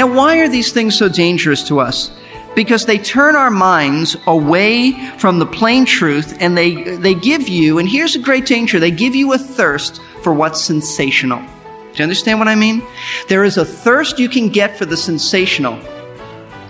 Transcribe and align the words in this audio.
Now, 0.00 0.10
why 0.14 0.38
are 0.38 0.48
these 0.48 0.72
things 0.72 0.96
so 0.96 1.10
dangerous 1.10 1.62
to 1.64 1.78
us? 1.78 2.10
Because 2.56 2.86
they 2.86 2.96
turn 2.96 3.36
our 3.36 3.50
minds 3.50 4.16
away 4.26 4.92
from 5.18 5.38
the 5.38 5.44
plain 5.44 5.84
truth 5.84 6.38
and 6.40 6.56
they, 6.56 6.96
they 6.96 7.12
give 7.12 7.50
you, 7.50 7.78
and 7.78 7.86
here's 7.86 8.16
a 8.16 8.18
great 8.18 8.46
danger, 8.46 8.80
they 8.80 8.90
give 8.90 9.14
you 9.14 9.34
a 9.34 9.38
thirst 9.38 10.00
for 10.22 10.32
what's 10.32 10.58
sensational. 10.58 11.40
Do 11.40 11.96
you 11.96 12.02
understand 12.02 12.38
what 12.38 12.48
I 12.48 12.54
mean? 12.54 12.82
There 13.28 13.44
is 13.44 13.58
a 13.58 13.64
thirst 13.66 14.18
you 14.18 14.30
can 14.30 14.48
get 14.48 14.78
for 14.78 14.86
the 14.86 14.96
sensational 14.96 15.76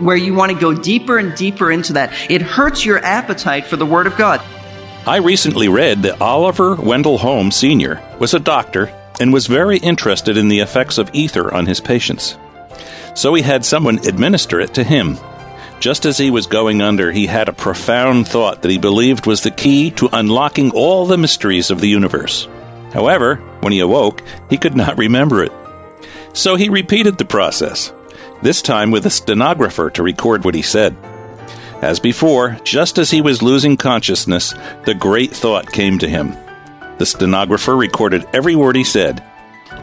where 0.01 0.17
you 0.17 0.35
want 0.35 0.51
to 0.51 0.59
go 0.59 0.75
deeper 0.75 1.17
and 1.17 1.33
deeper 1.37 1.71
into 1.71 1.93
that. 1.93 2.13
It 2.29 2.43
hurts 2.43 2.85
your 2.85 2.99
appetite 2.99 3.65
for 3.65 3.77
the 3.77 3.87
Word 3.87 4.09
of 4.09 4.17
God. 4.17 4.41
I 5.07 5.19
recently 5.19 5.69
read 5.69 6.03
that 6.03 6.21
Oliver 6.21 6.75
Wendell 6.75 7.19
Holmes 7.19 7.55
Sr. 7.55 8.03
was 8.19 8.35
a 8.35 8.41
doctor 8.41 8.93
and 9.21 9.33
was 9.33 9.47
very 9.47 9.79
interested 9.79 10.37
in 10.37 10.49
the 10.49 10.59
effects 10.59 10.99
of 10.99 11.11
ether 11.13 11.55
on 11.55 11.67
his 11.67 11.81
patients. 11.81 12.37
So 13.15 13.35
he 13.35 13.43
had 13.43 13.65
someone 13.65 13.99
administer 14.07 14.61
it 14.61 14.75
to 14.75 14.85
him. 14.85 15.19
Just 15.81 16.05
as 16.05 16.19
he 16.19 16.31
was 16.31 16.47
going 16.47 16.83
under, 16.83 17.11
he 17.11 17.27
had 17.27 17.49
a 17.49 17.55
profound 17.55 18.29
thought 18.29 18.63
that 18.63 18.71
he 18.71 18.79
believed 18.79 19.27
was 19.27 19.43
the 19.43 19.51
key 19.51 19.91
to 19.93 20.11
unlocking 20.13 20.71
all 20.73 21.07
the 21.07 21.17
mysteries 21.17 21.71
of 21.71 21.81
the 21.81 21.89
universe. 21.89 22.47
However, 22.93 23.37
when 23.61 23.73
he 23.73 23.81
awoke, 23.81 24.23
he 24.51 24.59
could 24.59 24.77
not 24.77 24.99
remember 24.99 25.43
it. 25.43 25.53
So 26.33 26.57
he 26.57 26.69
repeated 26.69 27.19
the 27.19 27.25
process, 27.25 27.93
this 28.43 28.63
time 28.63 28.91
with 28.91 29.07
a 29.07 29.11
stenographer 29.11 29.91
to 29.91 30.03
record 30.03 30.45
what 30.45 30.55
he 30.55 30.63
said. 30.63 30.97
As 31.83 31.99
before, 31.99 32.59
just 32.63 32.99
as 32.99 33.11
he 33.11 33.23
was 33.23 33.43
losing 33.43 33.79
consciousness, 33.79 34.55
the 34.85 34.95
great 34.95 35.31
thought 35.31 35.73
came 35.73 35.99
to 35.99 36.09
him. 36.09 36.37
The 36.99 37.07
stenographer 37.07 37.75
recorded 37.75 38.29
every 38.35 38.55
word 38.55 38.77
he 38.77 38.85
said. 38.85 39.25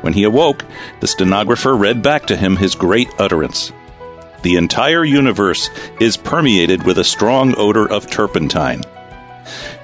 When 0.02 0.14
he 0.14 0.23
awoke, 0.23 0.64
the 1.00 1.08
stenographer 1.08 1.76
read 1.76 2.02
back 2.02 2.26
to 2.28 2.38
him 2.38 2.56
his 2.56 2.76
great 2.76 3.09
utterance. 3.20 3.72
The 4.44 4.56
entire 4.56 5.03
universe 5.03 5.70
is 6.00 6.17
permeated 6.17 6.84
with 6.84 6.98
a 6.98 7.03
strong 7.03 7.56
odor 7.58 7.90
of 7.90 8.09
turpentine. 8.09 8.84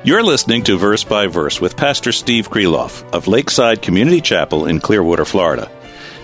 You're 0.03 0.23
listening 0.23 0.64
to 0.64 0.78
Verse 0.78 1.03
by 1.03 1.28
Verse 1.28 1.61
with 1.61 1.78
Pastor 1.78 2.11
Steve 2.11 2.50
Kreloff 2.50 3.09
of 3.14 3.28
Lakeside 3.28 3.81
Community 3.81 4.22
Chapel 4.22 4.66
in 4.66 4.80
Clearwater, 4.80 5.25
Florida. 5.25 5.72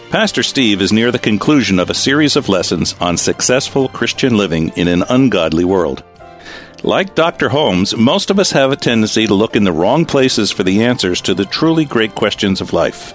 Pastor 0.10 0.44
Steve 0.44 0.82
is 0.82 0.92
near 0.92 1.12
the 1.12 1.20
conclusion 1.20 1.80
of 1.80 1.90
a 1.90 1.94
series 1.94 2.36
of 2.36 2.50
lessons 2.50 2.96
on 3.00 3.16
successful 3.16 3.88
Christian 3.90 4.38
living 4.38 4.70
in 4.70 4.88
an 4.88 5.04
ungodly 5.04 5.64
world. 5.64 6.04
Like 6.84 7.14
Dr. 7.14 7.50
Holmes, 7.50 7.96
most 7.96 8.30
of 8.30 8.40
us 8.40 8.52
have 8.52 8.72
a 8.72 8.76
tendency 8.76 9.28
to 9.28 9.34
look 9.34 9.56
in 9.56 9.66
the 9.66 9.72
wrong 9.72 10.06
places 10.06 10.52
for 10.52 10.64
the 10.64 10.84
answers 10.84 11.22
to 11.22 11.34
the 11.34 11.46
truly 11.46 11.86
great 11.86 12.16
questions 12.16 12.62
of 12.62 12.74
life. 12.74 13.14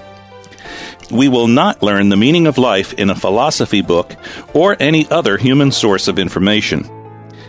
We 1.10 1.28
will 1.28 1.48
not 1.48 1.83
learn 1.83 2.08
the 2.08 2.16
meaning 2.16 2.47
of 2.47 2.58
life 2.58 2.94
in 2.94 3.10
a 3.10 3.14
philosophy 3.14 3.83
book 3.83 4.17
or 4.52 4.77
any 4.80 5.08
other 5.11 5.36
human 5.36 5.70
source 5.70 6.08
of 6.08 6.18
information. 6.18 6.90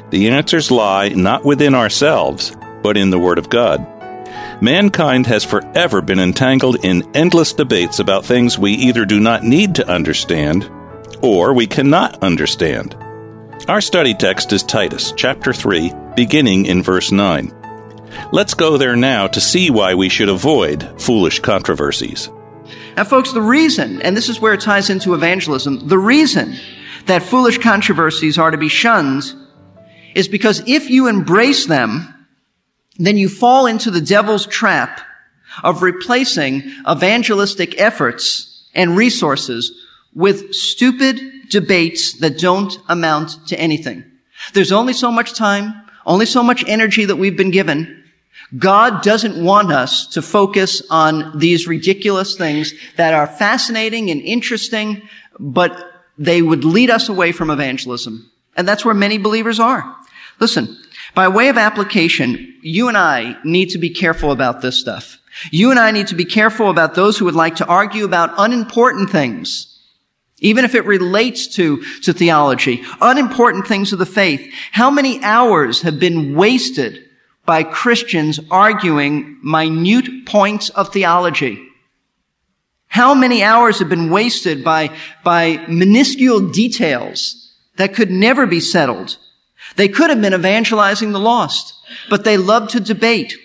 The 0.10 0.30
answers 0.30 0.72
lie 0.72 1.10
not 1.10 1.46
within 1.46 1.74
ourselves, 1.74 2.56
but 2.84 2.98
in 2.98 3.10
the 3.10 3.20
Word 3.20 3.38
of 3.38 3.50
God. 3.50 3.86
Mankind 4.62 5.28
has 5.28 5.44
forever 5.44 6.02
been 6.02 6.20
entangled 6.20 6.84
in 6.84 7.10
endless 7.16 7.54
debates 7.54 8.00
about 8.00 8.26
things 8.26 8.58
we 8.58 8.74
either 8.74 9.06
do 9.06 9.20
not 9.20 9.44
need 9.44 9.76
to 9.76 9.88
understand 9.88 10.70
or 11.22 11.54
we 11.54 11.68
cannot 11.68 12.24
understand. 12.24 12.96
Our 13.68 13.82
study 13.82 14.14
text 14.14 14.54
is 14.54 14.64
Titus 14.64 15.14
chapter 15.16 15.52
3, 15.52 15.92
beginning 16.16 16.66
in 16.68 16.84
verse 16.84 17.12
9. 17.12 17.52
Let's 18.32 18.54
go 18.54 18.78
there 18.78 18.96
now 18.96 19.28
to 19.28 19.42
see 19.42 19.70
why 19.70 19.96
we 19.96 20.10
should 20.10 20.30
avoid 20.30 21.02
foolish 21.02 21.40
controversies. 21.40 22.30
Now, 22.98 23.04
folks, 23.04 23.34
the 23.34 23.42
reason, 23.42 24.02
and 24.02 24.16
this 24.16 24.30
is 24.30 24.40
where 24.40 24.54
it 24.54 24.62
ties 24.62 24.90
into 24.90 25.14
evangelism, 25.14 25.88
the 25.88 25.98
reason 25.98 26.56
that 27.08 27.24
foolish 27.24 27.58
controversies 27.58 28.38
are 28.38 28.52
to 28.52 28.58
be 28.58 28.70
shunned 28.70 29.24
is 30.16 30.30
because 30.30 30.64
if 30.66 30.90
you 30.90 31.08
embrace 31.08 31.66
them, 31.66 32.14
then 32.98 33.18
you 33.18 33.28
fall 33.28 33.66
into 33.66 33.92
the 33.92 34.00
devil's 34.00 34.48
trap 34.48 35.02
of 35.64 35.82
replacing 35.82 36.64
evangelistic 36.90 37.80
efforts 37.80 38.70
and 38.74 38.96
resources 38.96 39.74
with 40.14 40.54
stupid 40.54 41.20
debates 41.50 42.20
that 42.20 42.40
don't 42.40 42.78
amount 42.88 43.46
to 43.48 43.60
anything. 43.60 44.06
There's 44.54 44.72
only 44.72 44.94
so 44.94 45.12
much 45.12 45.34
time, 45.34 45.74
only 46.06 46.26
so 46.26 46.42
much 46.42 46.64
energy 46.68 47.04
that 47.06 47.18
we've 47.18 47.38
been 47.38 47.52
given. 47.52 48.05
God 48.58 49.02
doesn't 49.02 49.44
want 49.44 49.72
us 49.72 50.08
to 50.08 50.22
focus 50.22 50.82
on 50.90 51.38
these 51.38 51.68
ridiculous 51.68 52.36
things 52.36 52.74
that 52.96 53.14
are 53.14 53.28
fascinating 53.28 54.12
and 54.12 54.22
interesting, 54.22 55.02
but 55.40 56.04
they 56.18 56.42
would 56.42 56.64
lead 56.64 56.90
us 56.90 57.10
away 57.10 57.32
from 57.32 57.50
evangelism. 57.50 58.32
And 58.56 58.68
that's 58.68 58.86
where 58.86 58.94
many 58.94 59.18
believers 59.18 59.60
are. 59.60 59.96
Listen, 60.40 60.78
by 61.14 61.28
way 61.28 61.50
of 61.50 61.58
application, 61.58 62.56
you 62.62 62.88
and 62.88 62.98
I 62.98 63.38
need 63.44 63.70
to 63.70 63.78
be 63.78 63.90
careful 63.90 64.32
about 64.32 64.62
this 64.62 64.80
stuff. 64.80 65.20
You 65.52 65.72
and 65.72 65.80
I 65.80 65.92
need 65.92 66.08
to 66.08 66.16
be 66.16 66.26
careful 66.26 66.70
about 66.70 66.96
those 66.96 67.18
who 67.18 67.26
would 67.26 67.36
like 67.36 67.58
to 67.58 67.66
argue 67.66 68.06
about 68.06 68.34
unimportant 68.38 69.10
things. 69.10 69.72
Even 70.40 70.66
if 70.66 70.76
it 70.76 70.86
relates 70.86 71.48
to, 71.56 71.82
to 72.04 72.14
theology, 72.14 72.84
unimportant 73.02 73.68
things 73.68 73.94
of 73.94 74.00
the 74.00 74.06
faith. 74.06 74.54
How 74.72 74.90
many 74.92 75.22
hours 75.24 75.82
have 75.82 76.00
been 76.00 76.36
wasted 76.36 77.05
by 77.46 77.64
Christians 77.64 78.40
arguing 78.50 79.40
minute 79.44 80.26
points 80.26 80.70
of 80.70 80.92
theology? 80.92 81.62
How 82.88 83.14
many 83.14 83.44
hours 83.44 83.80
have 83.80 83.90
been 83.90 84.10
wasted 84.10 84.64
by, 84.64 84.96
by 85.24 85.66
minuscule 85.68 86.50
details 86.52 87.54
that 87.78 87.94
could 87.94 88.10
never 88.10 88.46
be 88.48 88.60
settled 88.60 89.18
they 89.76 89.88
could 89.88 90.10
have 90.10 90.22
been 90.22 90.34
evangelizing 90.34 91.12
the 91.12 91.20
lost, 91.20 91.74
but 92.10 92.24
they 92.24 92.38
love 92.38 92.70
to 92.70 92.80
debate. 92.80 93.36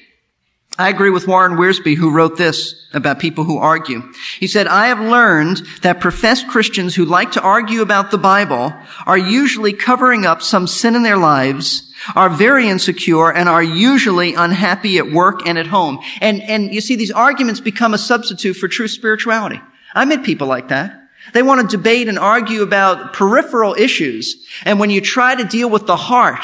I 0.78 0.89
agree 0.89 1.10
with 1.10 1.27
Warren 1.27 1.59
Wiersbe 1.59 1.97
who 1.97 2.15
wrote 2.15 2.39
this 2.39 2.89
about 2.94 3.19
people 3.19 3.44
who 3.44 3.59
argue. 3.59 4.03
He 4.39 4.47
said, 4.47 4.66
I 4.66 4.87
have 4.87 5.00
learned 5.00 5.59
that 5.83 6.00
professed 6.00 6.49
Christians 6.49 6.94
who 6.94 7.05
like 7.05 7.33
to 7.33 7.43
argue 7.43 7.83
about 7.83 8.10
the 8.10 8.19
Bible 8.19 8.72
are 9.05 9.19
usually 9.19 9.72
covering 9.72 10.25
up 10.25 10.41
some 10.43 10.66
sin 10.66 10.94
in 10.94 11.03
their 11.03 11.19
lives, 11.19 11.90
are 12.15 12.28
very 12.28 12.69
insecure, 12.69 13.31
and 13.31 13.49
are 13.49 13.62
usually 13.62 14.34
unhappy 14.34 14.99
at 14.99 15.11
work 15.11 15.47
and 15.47 15.59
at 15.59 15.66
home. 15.66 15.99
And, 16.21 16.43
and 16.43 16.72
you 16.75 16.81
see, 16.81 16.97
these 16.97 17.11
arguments 17.11 17.61
become 17.61 17.94
a 17.94 17.99
substitute 17.99 18.55
for 18.55 18.69
true 18.69 18.88
spirituality. 18.88 19.61
I 19.94 20.05
met 20.05 20.25
people 20.25 20.47
like 20.47 20.69
that. 20.69 20.97
They 21.33 21.43
want 21.43 21.69
to 21.69 21.77
debate 21.77 22.09
and 22.09 22.19
argue 22.19 22.62
about 22.62 23.12
peripheral 23.12 23.75
issues. 23.75 24.47
And 24.65 24.81
when 24.81 24.91
you 24.91 25.00
try 25.00 25.34
to 25.34 25.44
deal 25.44 25.69
with 25.69 25.87
the 25.87 25.97
heart, 25.97 26.41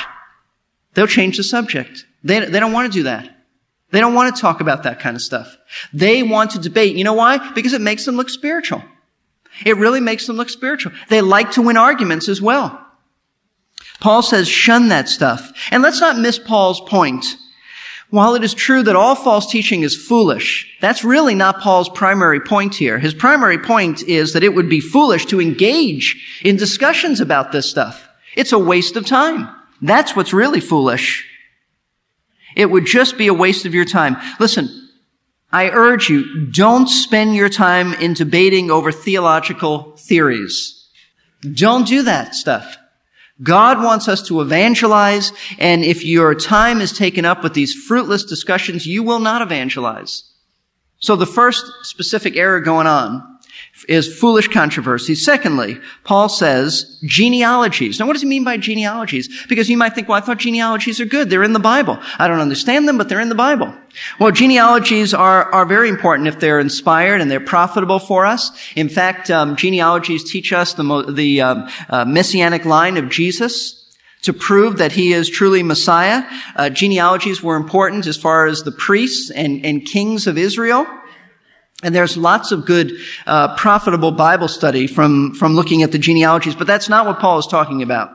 they'll 0.95 1.07
change 1.07 1.39
the 1.39 1.45
subject. 1.45 2.05
They, 2.23 2.41
they 2.41 2.61
don't 2.61 2.73
want 2.73 2.93
to 2.93 2.99
do 2.99 3.05
that. 3.05 3.33
They 3.91 4.01
don't 4.01 4.15
want 4.15 4.35
to 4.35 4.41
talk 4.41 4.61
about 4.61 4.83
that 4.83 5.01
kind 5.01 5.17
of 5.17 5.23
stuff. 5.23 5.57
They 5.93 6.23
want 6.23 6.51
to 6.53 6.59
debate. 6.59 6.97
You 6.97 7.05
know 7.05 7.15
why? 7.15 7.53
Because 7.53 7.73
it 7.73 7.81
makes 7.81 8.05
them 8.05 8.17
look 8.17 8.29
spiritual. 8.29 8.83
It 9.65 9.77
really 9.77 10.01
makes 10.01 10.27
them 10.27 10.37
look 10.37 10.51
spiritual. 10.51 10.93
They 11.09 11.21
like 11.21 11.53
to 11.53 11.63
win 11.63 11.77
arguments 11.77 12.29
as 12.29 12.43
well. 12.43 12.86
Paul 14.01 14.23
says 14.23 14.49
shun 14.49 14.89
that 14.89 15.09
stuff. 15.09 15.53
And 15.71 15.83
let's 15.83 16.01
not 16.01 16.19
miss 16.19 16.39
Paul's 16.39 16.81
point 16.81 17.37
while 18.11 18.35
it 18.35 18.45
is 18.45 18.55
true 18.55 18.83
that 18.85 18.97
all 18.97 19.15
false 19.15 19.51
teaching 19.51 19.83
is 19.83 19.97
foolish, 19.97 20.77
that's 20.81 21.03
really 21.03 21.35
not 21.35 21.61
Paul's 21.61 21.89
primary 21.89 22.41
point 22.41 22.75
here. 22.75 22.99
His 22.99 23.15
primary 23.15 23.59
point 23.59 24.03
is 24.05 24.33
that 24.33 24.45
it 24.45 24.55
would 24.55 24.69
be 24.69 24.81
foolish 24.81 25.27
to 25.27 25.41
engage 25.41 26.41
in 26.45 26.57
discussions 26.57 27.21
about 27.21 27.51
this 27.51 27.69
stuff. 27.69 28.09
It's 28.37 28.53
a 28.53 28.59
waste 28.59 28.97
of 28.97 29.07
time. 29.07 29.49
That's 29.83 30.15
what's 30.15 30.33
really 30.33 30.61
foolish. 30.61 31.27
It 32.55 32.71
would 32.71 32.87
just 32.87 33.19
be 33.19 33.27
a 33.27 33.35
waste 33.35 33.67
of 33.67 33.75
your 33.75 33.85
time. 33.85 34.17
Listen, 34.39 34.69
I 35.53 35.71
urge 35.71 36.09
you, 36.09 36.47
don't 36.47 36.89
spend 36.89 37.35
your 37.35 37.49
time 37.49 37.93
in 37.95 38.15
debating 38.15 38.71
over 38.71 38.93
theological 38.93 39.97
theories. 39.97 40.89
Don't 41.41 41.87
do 41.87 42.03
that 42.03 42.35
stuff. 42.35 42.79
God 43.43 43.83
wants 43.83 44.09
us 44.09 44.23
to 44.29 44.41
evangelize, 44.41 45.33
and 45.59 45.85
if 45.85 46.05
your 46.05 46.35
time 46.35 46.81
is 46.81 46.93
taken 46.93 47.25
up 47.25 47.43
with 47.43 47.55
these 47.55 47.75
fruitless 47.75 48.25
discussions, 48.25 48.87
you 48.87 49.03
will 49.03 49.21
not 49.21 49.43
evangelize. 49.43 50.33
So 50.99 51.17
the 51.17 51.27
first 51.27 51.71
specific 51.83 52.37
error 52.37 52.61
going 52.61 52.87
on 52.87 53.36
is 53.89 54.19
foolish 54.19 54.49
controversy. 54.49 55.15
Secondly, 55.15 55.79
Paul 56.05 56.29
says 56.29 56.99
genealogies. 57.05 58.01
Now, 58.01 58.07
what 58.07 58.15
does 58.15 58.23
he 58.23 58.29
mean 58.29 58.43
by 58.43 58.57
genealogies? 58.57 59.47
Because 59.47 59.69
you 59.69 59.77
might 59.77 59.95
think, 59.95 60.09
well, 60.09 60.19
I 60.19 60.21
thought 60.21 60.39
genealogies 60.39 61.01
are 61.01 61.05
good. 61.05 61.31
They're 61.31 61.43
in 61.43 61.53
the 61.53 61.59
Bible. 61.59 61.99
I 62.19 62.27
don't 62.27 62.41
understand 62.41 62.89
them, 62.89 62.99
but 62.99 63.09
they're 63.09 63.21
in 63.21 63.29
the 63.29 63.35
Bible. 63.35 63.75
Well, 64.19 64.33
genealogies 64.33 65.15
are, 65.15 65.53
are 65.53 65.67
very 65.67 65.89
important 65.89 66.29
if 66.29 66.41
they're 66.41 66.61
inspired 66.61 67.21
and 67.21 67.31
they're 67.31 67.41
profitable 67.41 67.99
for 67.99 68.27
us. 68.27 68.51
In 68.75 68.89
fact, 68.89 69.31
um, 69.31 69.57
genealogies 69.57 70.31
teach 70.31 70.53
us 70.53 70.75
the, 70.75 71.13
the 71.13 71.41
um, 71.43 71.69
uh, 71.89 72.05
messianic 72.05 72.65
line 72.65 72.97
of 72.97 73.09
Jesus 73.09 73.85
to 74.23 74.33
prove 74.33 74.79
that 74.79 74.93
he 74.93 75.13
is 75.13 75.29
truly 75.29 75.63
Messiah. 75.63 76.25
Uh, 76.57 76.69
genealogies 76.71 77.43
were 77.43 77.57
important 77.57 78.07
as 78.07 78.17
far 78.17 78.47
as 78.47 78.63
the 78.63 78.73
priests 78.73 79.31
and, 79.31 79.65
and 79.65 79.85
kings 79.85 80.27
of 80.27 80.37
Israel. 80.37 80.87
And 81.83 81.95
there's 81.95 82.17
lots 82.17 82.53
of 82.53 82.65
good, 82.65 82.93
uh, 83.27 83.55
profitable 83.57 84.11
Bible 84.11 84.49
study 84.49 84.87
from, 84.87 85.35
from 85.35 85.55
looking 85.55 85.83
at 85.83 85.93
the 85.93 85.99
genealogies, 85.99 86.55
but 86.55 86.67
that's 86.67 86.89
not 86.89 87.07
what 87.07 87.19
Paul 87.19 87.39
is 87.39 87.47
talking 87.47 87.83
about. 87.83 88.11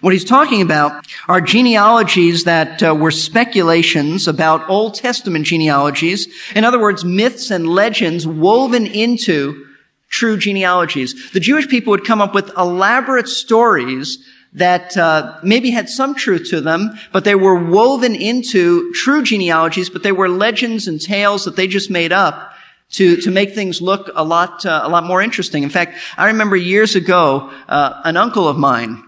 What 0.00 0.12
he's 0.12 0.24
talking 0.24 0.62
about 0.62 1.06
are 1.28 1.40
genealogies 1.40 2.44
that 2.44 2.82
uh, 2.82 2.94
were 2.94 3.10
speculations 3.10 4.28
about 4.28 4.68
Old 4.68 4.94
Testament 4.94 5.46
genealogies. 5.46 6.26
In 6.54 6.64
other 6.64 6.80
words, 6.80 7.04
myths 7.04 7.50
and 7.50 7.68
legends 7.68 8.26
woven 8.26 8.86
into 8.86 9.66
true 10.08 10.38
genealogies. 10.38 11.30
The 11.32 11.40
Jewish 11.40 11.68
people 11.68 11.90
would 11.90 12.04
come 12.04 12.20
up 12.20 12.34
with 12.34 12.50
elaborate 12.56 13.28
stories 13.28 14.18
that 14.52 14.96
uh, 14.96 15.38
maybe 15.42 15.70
had 15.70 15.88
some 15.88 16.14
truth 16.14 16.48
to 16.50 16.60
them, 16.60 16.98
but 17.12 17.24
they 17.24 17.34
were 17.34 17.54
woven 17.54 18.14
into 18.14 18.92
true 18.92 19.22
genealogies, 19.22 19.88
but 19.88 20.02
they 20.02 20.12
were 20.12 20.28
legends 20.28 20.88
and 20.88 21.00
tales 21.00 21.44
that 21.44 21.56
they 21.56 21.66
just 21.66 21.90
made 21.90 22.10
up 22.10 22.49
to, 22.92 23.16
to 23.16 23.30
make 23.30 23.54
things 23.54 23.80
look 23.80 24.10
a 24.14 24.24
lot, 24.24 24.66
uh, 24.66 24.80
a 24.82 24.88
lot 24.88 25.04
more 25.04 25.22
interesting. 25.22 25.62
In 25.62 25.70
fact, 25.70 25.96
I 26.16 26.26
remember 26.26 26.56
years 26.56 26.96
ago, 26.96 27.50
uh, 27.68 28.00
an 28.04 28.16
uncle 28.16 28.48
of 28.48 28.56
mine, 28.58 29.04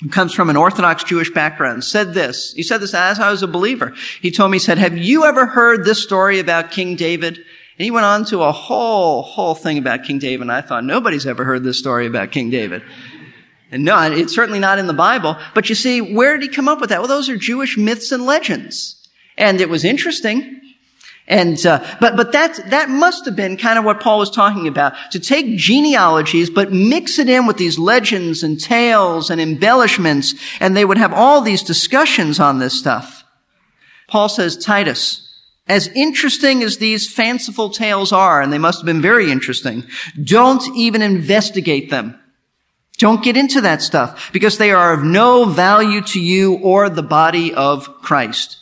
who 0.00 0.08
comes 0.08 0.32
from 0.32 0.50
an 0.50 0.56
Orthodox 0.56 1.04
Jewish 1.04 1.30
background, 1.30 1.84
said 1.84 2.14
this. 2.14 2.52
He 2.54 2.62
said 2.62 2.78
this 2.78 2.94
as 2.94 3.20
I 3.20 3.30
was 3.30 3.42
a 3.42 3.46
believer. 3.46 3.94
He 4.20 4.30
told 4.30 4.50
me, 4.50 4.56
he 4.56 4.64
said, 4.64 4.78
have 4.78 4.96
you 4.96 5.24
ever 5.24 5.46
heard 5.46 5.84
this 5.84 6.02
story 6.02 6.40
about 6.40 6.72
King 6.72 6.96
David? 6.96 7.36
And 7.36 7.84
he 7.84 7.90
went 7.90 8.06
on 8.06 8.24
to 8.26 8.42
a 8.42 8.52
whole, 8.52 9.22
whole 9.22 9.54
thing 9.54 9.78
about 9.78 10.04
King 10.04 10.18
David. 10.18 10.42
And 10.42 10.52
I 10.52 10.60
thought, 10.60 10.84
nobody's 10.84 11.26
ever 11.26 11.44
heard 11.44 11.62
this 11.62 11.78
story 11.78 12.06
about 12.06 12.32
King 12.32 12.50
David. 12.50 12.82
And 13.70 13.84
no, 13.84 14.00
it's 14.10 14.34
certainly 14.34 14.58
not 14.58 14.78
in 14.78 14.86
the 14.86 14.92
Bible. 14.92 15.36
But 15.54 15.68
you 15.68 15.74
see, 15.74 16.00
where 16.00 16.36
did 16.36 16.42
he 16.42 16.54
come 16.54 16.68
up 16.68 16.80
with 16.80 16.90
that? 16.90 16.98
Well, 16.98 17.08
those 17.08 17.28
are 17.28 17.36
Jewish 17.36 17.78
myths 17.78 18.10
and 18.10 18.26
legends. 18.26 18.96
And 19.38 19.60
it 19.60 19.68
was 19.68 19.84
interesting. 19.84 20.60
And 21.28 21.64
uh, 21.64 21.84
but 22.00 22.16
but 22.16 22.32
that 22.32 22.58
that 22.70 22.90
must 22.90 23.24
have 23.26 23.36
been 23.36 23.56
kind 23.56 23.78
of 23.78 23.84
what 23.84 24.00
Paul 24.00 24.18
was 24.18 24.30
talking 24.30 24.66
about 24.66 24.94
to 25.12 25.20
take 25.20 25.56
genealogies 25.56 26.50
but 26.50 26.72
mix 26.72 27.18
it 27.18 27.28
in 27.28 27.46
with 27.46 27.58
these 27.58 27.78
legends 27.78 28.42
and 28.42 28.60
tales 28.60 29.30
and 29.30 29.40
embellishments, 29.40 30.34
and 30.58 30.76
they 30.76 30.84
would 30.84 30.98
have 30.98 31.12
all 31.12 31.40
these 31.40 31.62
discussions 31.62 32.40
on 32.40 32.58
this 32.58 32.76
stuff. 32.76 33.24
Paul 34.08 34.28
says, 34.28 34.56
Titus, 34.56 35.28
as 35.68 35.88
interesting 35.88 36.62
as 36.62 36.78
these 36.78 37.10
fanciful 37.10 37.70
tales 37.70 38.12
are, 38.12 38.42
and 38.42 38.52
they 38.52 38.58
must 38.58 38.80
have 38.80 38.86
been 38.86 39.00
very 39.00 39.30
interesting, 39.30 39.84
don't 40.22 40.62
even 40.76 41.02
investigate 41.02 41.88
them. 41.90 42.18
Don't 42.98 43.24
get 43.24 43.36
into 43.36 43.60
that 43.62 43.80
stuff 43.80 44.30
because 44.32 44.58
they 44.58 44.70
are 44.70 44.92
of 44.92 45.02
no 45.02 45.44
value 45.44 46.02
to 46.02 46.20
you 46.20 46.58
or 46.58 46.90
the 46.90 47.02
body 47.02 47.54
of 47.54 47.86
Christ. 48.02 48.58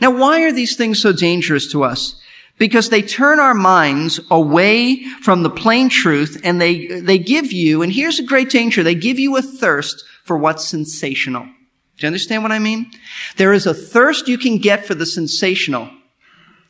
Now, 0.00 0.16
why 0.16 0.42
are 0.42 0.52
these 0.52 0.76
things 0.76 1.00
so 1.00 1.12
dangerous 1.12 1.70
to 1.72 1.84
us? 1.84 2.14
Because 2.58 2.88
they 2.88 3.02
turn 3.02 3.38
our 3.38 3.54
minds 3.54 4.18
away 4.30 5.04
from 5.22 5.42
the 5.42 5.50
plain 5.50 5.88
truth 5.88 6.40
and 6.42 6.60
they, 6.60 6.86
they 7.00 7.18
give 7.18 7.52
you, 7.52 7.82
and 7.82 7.92
here's 7.92 8.18
a 8.18 8.24
great 8.24 8.48
danger, 8.48 8.82
they 8.82 8.94
give 8.94 9.18
you 9.18 9.36
a 9.36 9.42
thirst 9.42 10.04
for 10.24 10.38
what's 10.38 10.66
sensational. 10.66 11.44
Do 11.44 12.04
you 12.04 12.06
understand 12.08 12.42
what 12.42 12.52
I 12.52 12.58
mean? 12.58 12.90
There 13.36 13.52
is 13.52 13.66
a 13.66 13.74
thirst 13.74 14.28
you 14.28 14.38
can 14.38 14.58
get 14.58 14.86
for 14.86 14.94
the 14.94 15.06
sensational 15.06 15.90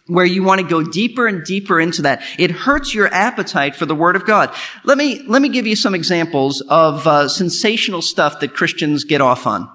where 0.06 0.24
you 0.24 0.44
want 0.44 0.60
to 0.60 0.66
go 0.66 0.84
deeper 0.84 1.26
and 1.26 1.44
deeper 1.44 1.80
into 1.80 2.02
that. 2.02 2.22
It 2.38 2.52
hurts 2.52 2.94
your 2.94 3.12
appetite 3.12 3.74
for 3.74 3.86
the 3.86 3.94
Word 3.94 4.14
of 4.14 4.24
God. 4.24 4.54
Let 4.84 4.98
me, 4.98 5.22
let 5.26 5.42
me 5.42 5.48
give 5.48 5.66
you 5.66 5.74
some 5.74 5.94
examples 5.96 6.60
of 6.60 7.06
uh, 7.06 7.28
sensational 7.28 8.02
stuff 8.02 8.38
that 8.40 8.54
Christians 8.54 9.02
get 9.02 9.20
off 9.20 9.46
on 9.46 9.68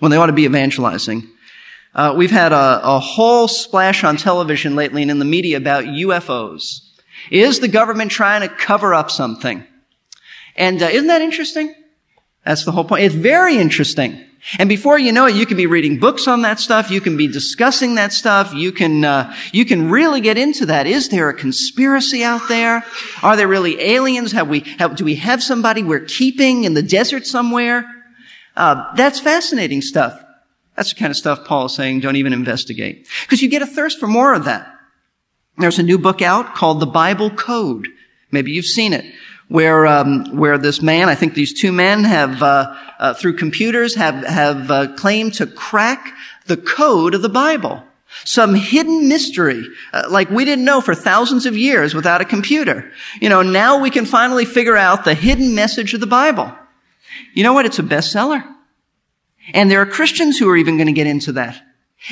when 0.00 0.10
they 0.10 0.16
ought 0.16 0.26
to 0.26 0.32
be 0.32 0.44
evangelizing. 0.44 1.28
Uh, 1.94 2.14
we've 2.16 2.30
had 2.30 2.52
a, 2.52 2.80
a 2.82 3.00
whole 3.00 3.48
splash 3.48 4.04
on 4.04 4.16
television 4.16 4.76
lately 4.76 5.02
and 5.02 5.10
in 5.10 5.18
the 5.18 5.24
media 5.24 5.56
about 5.56 5.84
UFOs. 5.84 6.80
Is 7.30 7.60
the 7.60 7.68
government 7.68 8.10
trying 8.10 8.42
to 8.42 8.54
cover 8.54 8.94
up 8.94 9.10
something? 9.10 9.64
And 10.56 10.82
uh, 10.82 10.86
isn't 10.86 11.08
that 11.08 11.22
interesting? 11.22 11.74
That's 12.44 12.64
the 12.64 12.72
whole 12.72 12.84
point. 12.84 13.04
It's 13.04 13.14
very 13.14 13.56
interesting. 13.56 14.24
And 14.58 14.68
before 14.68 14.98
you 14.98 15.12
know 15.12 15.26
it, 15.26 15.34
you 15.34 15.44
can 15.44 15.58
be 15.58 15.66
reading 15.66 15.98
books 15.98 16.26
on 16.26 16.42
that 16.42 16.58
stuff. 16.60 16.90
You 16.90 17.00
can 17.00 17.16
be 17.16 17.28
discussing 17.28 17.96
that 17.96 18.12
stuff. 18.12 18.54
You 18.54 18.72
can, 18.72 19.04
uh, 19.04 19.34
you 19.52 19.66
can 19.66 19.90
really 19.90 20.22
get 20.22 20.38
into 20.38 20.66
that. 20.66 20.86
Is 20.86 21.10
there 21.10 21.28
a 21.28 21.34
conspiracy 21.34 22.24
out 22.24 22.48
there? 22.48 22.82
Are 23.22 23.36
there 23.36 23.48
really 23.48 23.80
aliens? 23.82 24.32
Have 24.32 24.48
we, 24.48 24.60
have, 24.78 24.96
do 24.96 25.04
we 25.04 25.16
have 25.16 25.42
somebody 25.42 25.82
we're 25.82 26.06
keeping 26.06 26.64
in 26.64 26.72
the 26.72 26.82
desert 26.82 27.26
somewhere? 27.26 27.84
Uh, 28.56 28.94
that's 28.94 29.20
fascinating 29.20 29.82
stuff. 29.82 30.24
That's 30.80 30.94
the 30.94 30.98
kind 30.98 31.10
of 31.10 31.16
stuff 31.18 31.44
Paul 31.44 31.66
is 31.66 31.74
saying, 31.74 32.00
don't 32.00 32.16
even 32.16 32.32
investigate. 32.32 33.06
Because 33.24 33.42
you 33.42 33.50
get 33.50 33.60
a 33.60 33.66
thirst 33.66 34.00
for 34.00 34.06
more 34.06 34.32
of 34.32 34.46
that. 34.46 34.66
There's 35.58 35.78
a 35.78 35.82
new 35.82 35.98
book 35.98 36.22
out 36.22 36.54
called 36.54 36.80
The 36.80 36.86
Bible 36.86 37.28
Code. 37.28 37.88
Maybe 38.30 38.52
you've 38.52 38.64
seen 38.64 38.94
it. 38.94 39.04
Where, 39.48 39.86
um, 39.86 40.34
where 40.34 40.56
this 40.56 40.80
man, 40.80 41.10
I 41.10 41.14
think 41.14 41.34
these 41.34 41.52
two 41.52 41.70
men 41.70 42.04
have, 42.04 42.42
uh, 42.42 42.74
uh, 42.98 43.12
through 43.12 43.36
computers, 43.36 43.94
have, 43.96 44.24
have 44.24 44.70
uh, 44.70 44.94
claimed 44.94 45.34
to 45.34 45.46
crack 45.46 46.14
the 46.46 46.56
code 46.56 47.14
of 47.14 47.20
the 47.20 47.28
Bible. 47.28 47.84
Some 48.24 48.54
hidden 48.54 49.06
mystery, 49.06 49.62
uh, 49.92 50.04
like 50.08 50.30
we 50.30 50.46
didn't 50.46 50.64
know 50.64 50.80
for 50.80 50.94
thousands 50.94 51.44
of 51.44 51.58
years 51.58 51.92
without 51.94 52.22
a 52.22 52.24
computer. 52.24 52.90
You 53.20 53.28
know, 53.28 53.42
now 53.42 53.82
we 53.82 53.90
can 53.90 54.06
finally 54.06 54.46
figure 54.46 54.78
out 54.78 55.04
the 55.04 55.12
hidden 55.12 55.54
message 55.54 55.92
of 55.92 56.00
the 56.00 56.06
Bible. 56.06 56.50
You 57.34 57.42
know 57.42 57.52
what? 57.52 57.66
It's 57.66 57.78
a 57.78 57.82
bestseller. 57.82 58.42
And 59.54 59.70
there 59.70 59.80
are 59.80 59.86
Christians 59.86 60.38
who 60.38 60.48
are 60.48 60.56
even 60.56 60.76
going 60.76 60.86
to 60.86 60.92
get 60.92 61.06
into 61.06 61.32
that. 61.32 61.60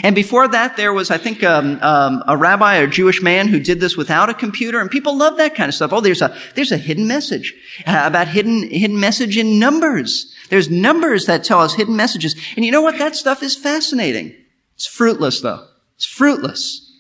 And 0.03 0.15
before 0.15 0.47
that, 0.49 0.77
there 0.77 0.93
was, 0.93 1.11
I 1.11 1.17
think, 1.17 1.43
um, 1.43 1.79
um, 1.81 2.23
a 2.27 2.37
rabbi, 2.37 2.75
a 2.75 2.87
Jewish 2.87 3.23
man 3.23 3.49
who 3.49 3.59
did 3.59 3.81
this 3.81 3.97
without 3.97 4.29
a 4.29 4.35
computer, 4.35 4.81
and 4.81 4.91
people 4.91 5.17
love 5.17 5.39
that 5.39 5.55
kind 5.55 5.69
of 5.69 5.75
stuff. 5.75 5.95
Oh, 5.95 6.03
there's 6.03 6.21
a 6.21 6.37
there's 6.55 6.73
a 6.73 6.77
hidden 6.77 7.09
message 7.09 7.55
uh, 7.87 8.03
about 8.05 8.29
hidden 8.29 8.69
hidden 8.69 9.01
message 9.01 9.39
in 9.39 9.59
numbers. 9.59 10.35
There's 10.51 10.69
numbers 10.69 11.25
that 11.25 11.43
tell 11.43 11.61
us 11.61 11.75
hidden 11.75 11.97
messages, 11.97 12.37
and 12.55 12.67
you 12.67 12.71
know 12.71 12.83
what? 12.83 12.99
That 12.99 13.17
stuff 13.17 13.43
is 13.43 13.57
fascinating. 13.57 14.35
It's 14.75 14.87
fruitless, 14.87 15.41
though. 15.41 15.67
It's 15.97 16.05
fruitless. 16.05 16.93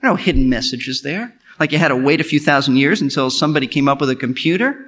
There 0.00 0.08
are 0.08 0.14
no 0.14 0.16
hidden 0.16 0.48
messages 0.48 1.02
there. 1.02 1.34
Like 1.58 1.72
you 1.72 1.78
had 1.78 1.88
to 1.88 1.96
wait 1.96 2.20
a 2.20 2.24
few 2.24 2.38
thousand 2.38 2.76
years 2.76 3.00
until 3.00 3.30
somebody 3.30 3.66
came 3.66 3.88
up 3.88 4.00
with 4.00 4.10
a 4.10 4.16
computer. 4.16 4.87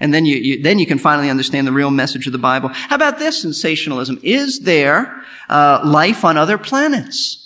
And 0.00 0.14
then 0.14 0.24
you, 0.24 0.36
you, 0.36 0.62
then 0.62 0.78
you 0.78 0.86
can 0.86 0.98
finally 0.98 1.28
understand 1.28 1.66
the 1.66 1.72
real 1.72 1.90
message 1.90 2.26
of 2.26 2.32
the 2.32 2.38
Bible. 2.38 2.68
How 2.68 2.94
about 2.94 3.18
this 3.18 3.42
sensationalism? 3.42 4.20
Is 4.22 4.60
there 4.60 5.22
uh, 5.48 5.80
life 5.84 6.24
on 6.24 6.36
other 6.36 6.58
planets? 6.58 7.44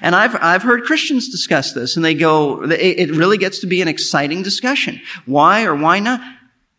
And 0.00 0.16
I've 0.16 0.34
I've 0.42 0.62
heard 0.62 0.82
Christians 0.82 1.28
discuss 1.28 1.72
this, 1.72 1.94
and 1.94 2.04
they 2.04 2.14
go, 2.14 2.64
it 2.64 3.10
really 3.10 3.38
gets 3.38 3.60
to 3.60 3.68
be 3.68 3.80
an 3.82 3.88
exciting 3.88 4.42
discussion. 4.42 5.00
Why 5.26 5.64
or 5.64 5.76
why 5.76 6.00
not? 6.00 6.20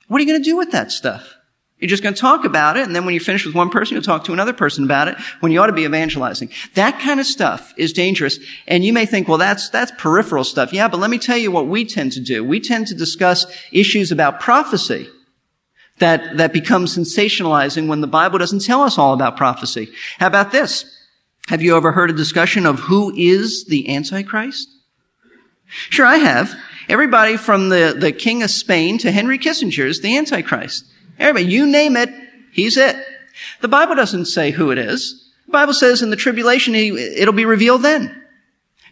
What 0.10 0.18
are 0.18 0.24
you 0.24 0.30
going 0.30 0.44
to 0.44 0.50
do 0.50 0.58
with 0.58 0.72
that 0.72 0.92
stuff? 0.92 1.37
You're 1.80 1.90
just 1.90 2.02
going 2.02 2.16
to 2.16 2.20
talk 2.20 2.44
about 2.44 2.76
it, 2.76 2.84
and 2.84 2.96
then 2.96 3.06
when 3.06 3.14
you 3.14 3.20
finish 3.20 3.46
with 3.46 3.54
one 3.54 3.70
person, 3.70 3.94
you'll 3.94 4.04
talk 4.04 4.24
to 4.24 4.34
another 4.34 4.54
person 4.54 4.84
about 4.84 5.08
it 5.10 5.18
when 5.42 5.52
you 5.52 5.62
ought 5.62 5.68
to 5.68 5.74
be 5.74 5.84
evangelizing. 5.84 6.50
That 6.74 7.00
kind 7.00 7.20
of 7.20 7.28
stuff 7.28 7.72
is 7.78 7.94
dangerous. 7.94 8.40
And 8.68 8.84
you 8.84 8.92
may 8.92 9.06
think, 9.06 9.28
well, 9.28 9.38
that's, 9.38 9.70
that's 9.70 9.92
peripheral 10.00 10.44
stuff. 10.44 10.74
Yeah, 10.74 10.88
but 10.88 11.00
let 11.00 11.12
me 11.12 11.20
tell 11.20 11.38
you 11.38 11.52
what 11.52 11.68
we 11.68 11.86
tend 11.86 12.14
to 12.14 12.20
do. 12.20 12.44
We 12.44 12.60
tend 12.60 12.88
to 12.88 12.96
discuss 12.96 13.46
issues 13.72 14.12
about 14.12 14.40
prophecy 14.40 15.08
that, 16.00 16.38
that 16.38 16.52
become 16.52 16.86
sensationalizing 16.86 17.88
when 17.88 18.02
the 18.02 18.08
Bible 18.08 18.40
doesn't 18.40 18.64
tell 18.64 18.82
us 18.82 18.98
all 18.98 19.14
about 19.14 19.38
prophecy. 19.38 19.92
How 20.18 20.28
about 20.28 20.52
this? 20.52 20.86
Have 21.48 21.62
you 21.62 21.78
ever 21.78 21.92
heard 21.92 22.10
a 22.10 22.14
discussion 22.14 22.66
of 22.66 22.80
who 22.80 23.14
is 23.16 23.66
the 23.66 23.96
Antichrist? 23.96 24.68
Sure, 25.68 26.06
I 26.06 26.18
have. 26.18 26.56
Everybody 26.90 27.38
from 27.38 27.70
the, 27.70 27.96
the 27.98 28.12
King 28.12 28.42
of 28.42 28.50
Spain 28.50 28.98
to 29.00 29.12
Henry 29.12 29.38
Kissinger 29.38 29.86
is 29.86 30.02
the 30.02 30.18
Antichrist. 30.18 30.86
Everybody, 31.20 31.52
you 31.52 31.66
name 31.66 31.98
it, 31.98 32.10
he's 32.52 32.78
it. 32.78 32.96
The 33.62 33.68
Bible 33.68 33.96
doesn't 33.96 34.26
say 34.26 34.52
who 34.52 34.72
it 34.72 34.78
is. 34.78 35.32
The 35.46 35.52
Bible 35.52 35.74
says 35.74 36.02
in 36.02 36.10
the 36.10 36.16
tribulation, 36.16 36.76
it'll 36.76 37.34
be 37.34 37.46
revealed 37.46 37.82
then. 37.82 38.24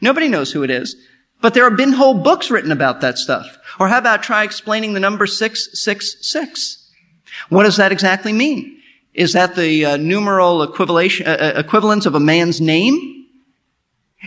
Nobody 0.01 0.27
knows 0.27 0.51
who 0.51 0.63
it 0.63 0.69
is. 0.69 0.95
But 1.41 1.53
there 1.53 1.69
have 1.69 1.77
been 1.77 1.91
whole 1.91 2.15
books 2.15 2.49
written 2.49 2.71
about 2.71 3.01
that 3.01 3.17
stuff. 3.17 3.57
Or 3.79 3.87
how 3.87 3.97
about 3.97 4.23
try 4.23 4.43
explaining 4.43 4.93
the 4.93 4.99
number 4.99 5.27
666? 5.27 6.91
What 7.49 7.63
does 7.63 7.77
that 7.77 7.91
exactly 7.91 8.33
mean? 8.33 8.81
Is 9.13 9.33
that 9.33 9.55
the 9.55 9.85
uh, 9.85 9.97
numeral 9.97 10.61
uh, 10.61 10.67
uh, 10.67 11.53
equivalent 11.55 12.05
of 12.05 12.15
a 12.15 12.19
man's 12.19 12.59
name? 12.59 13.27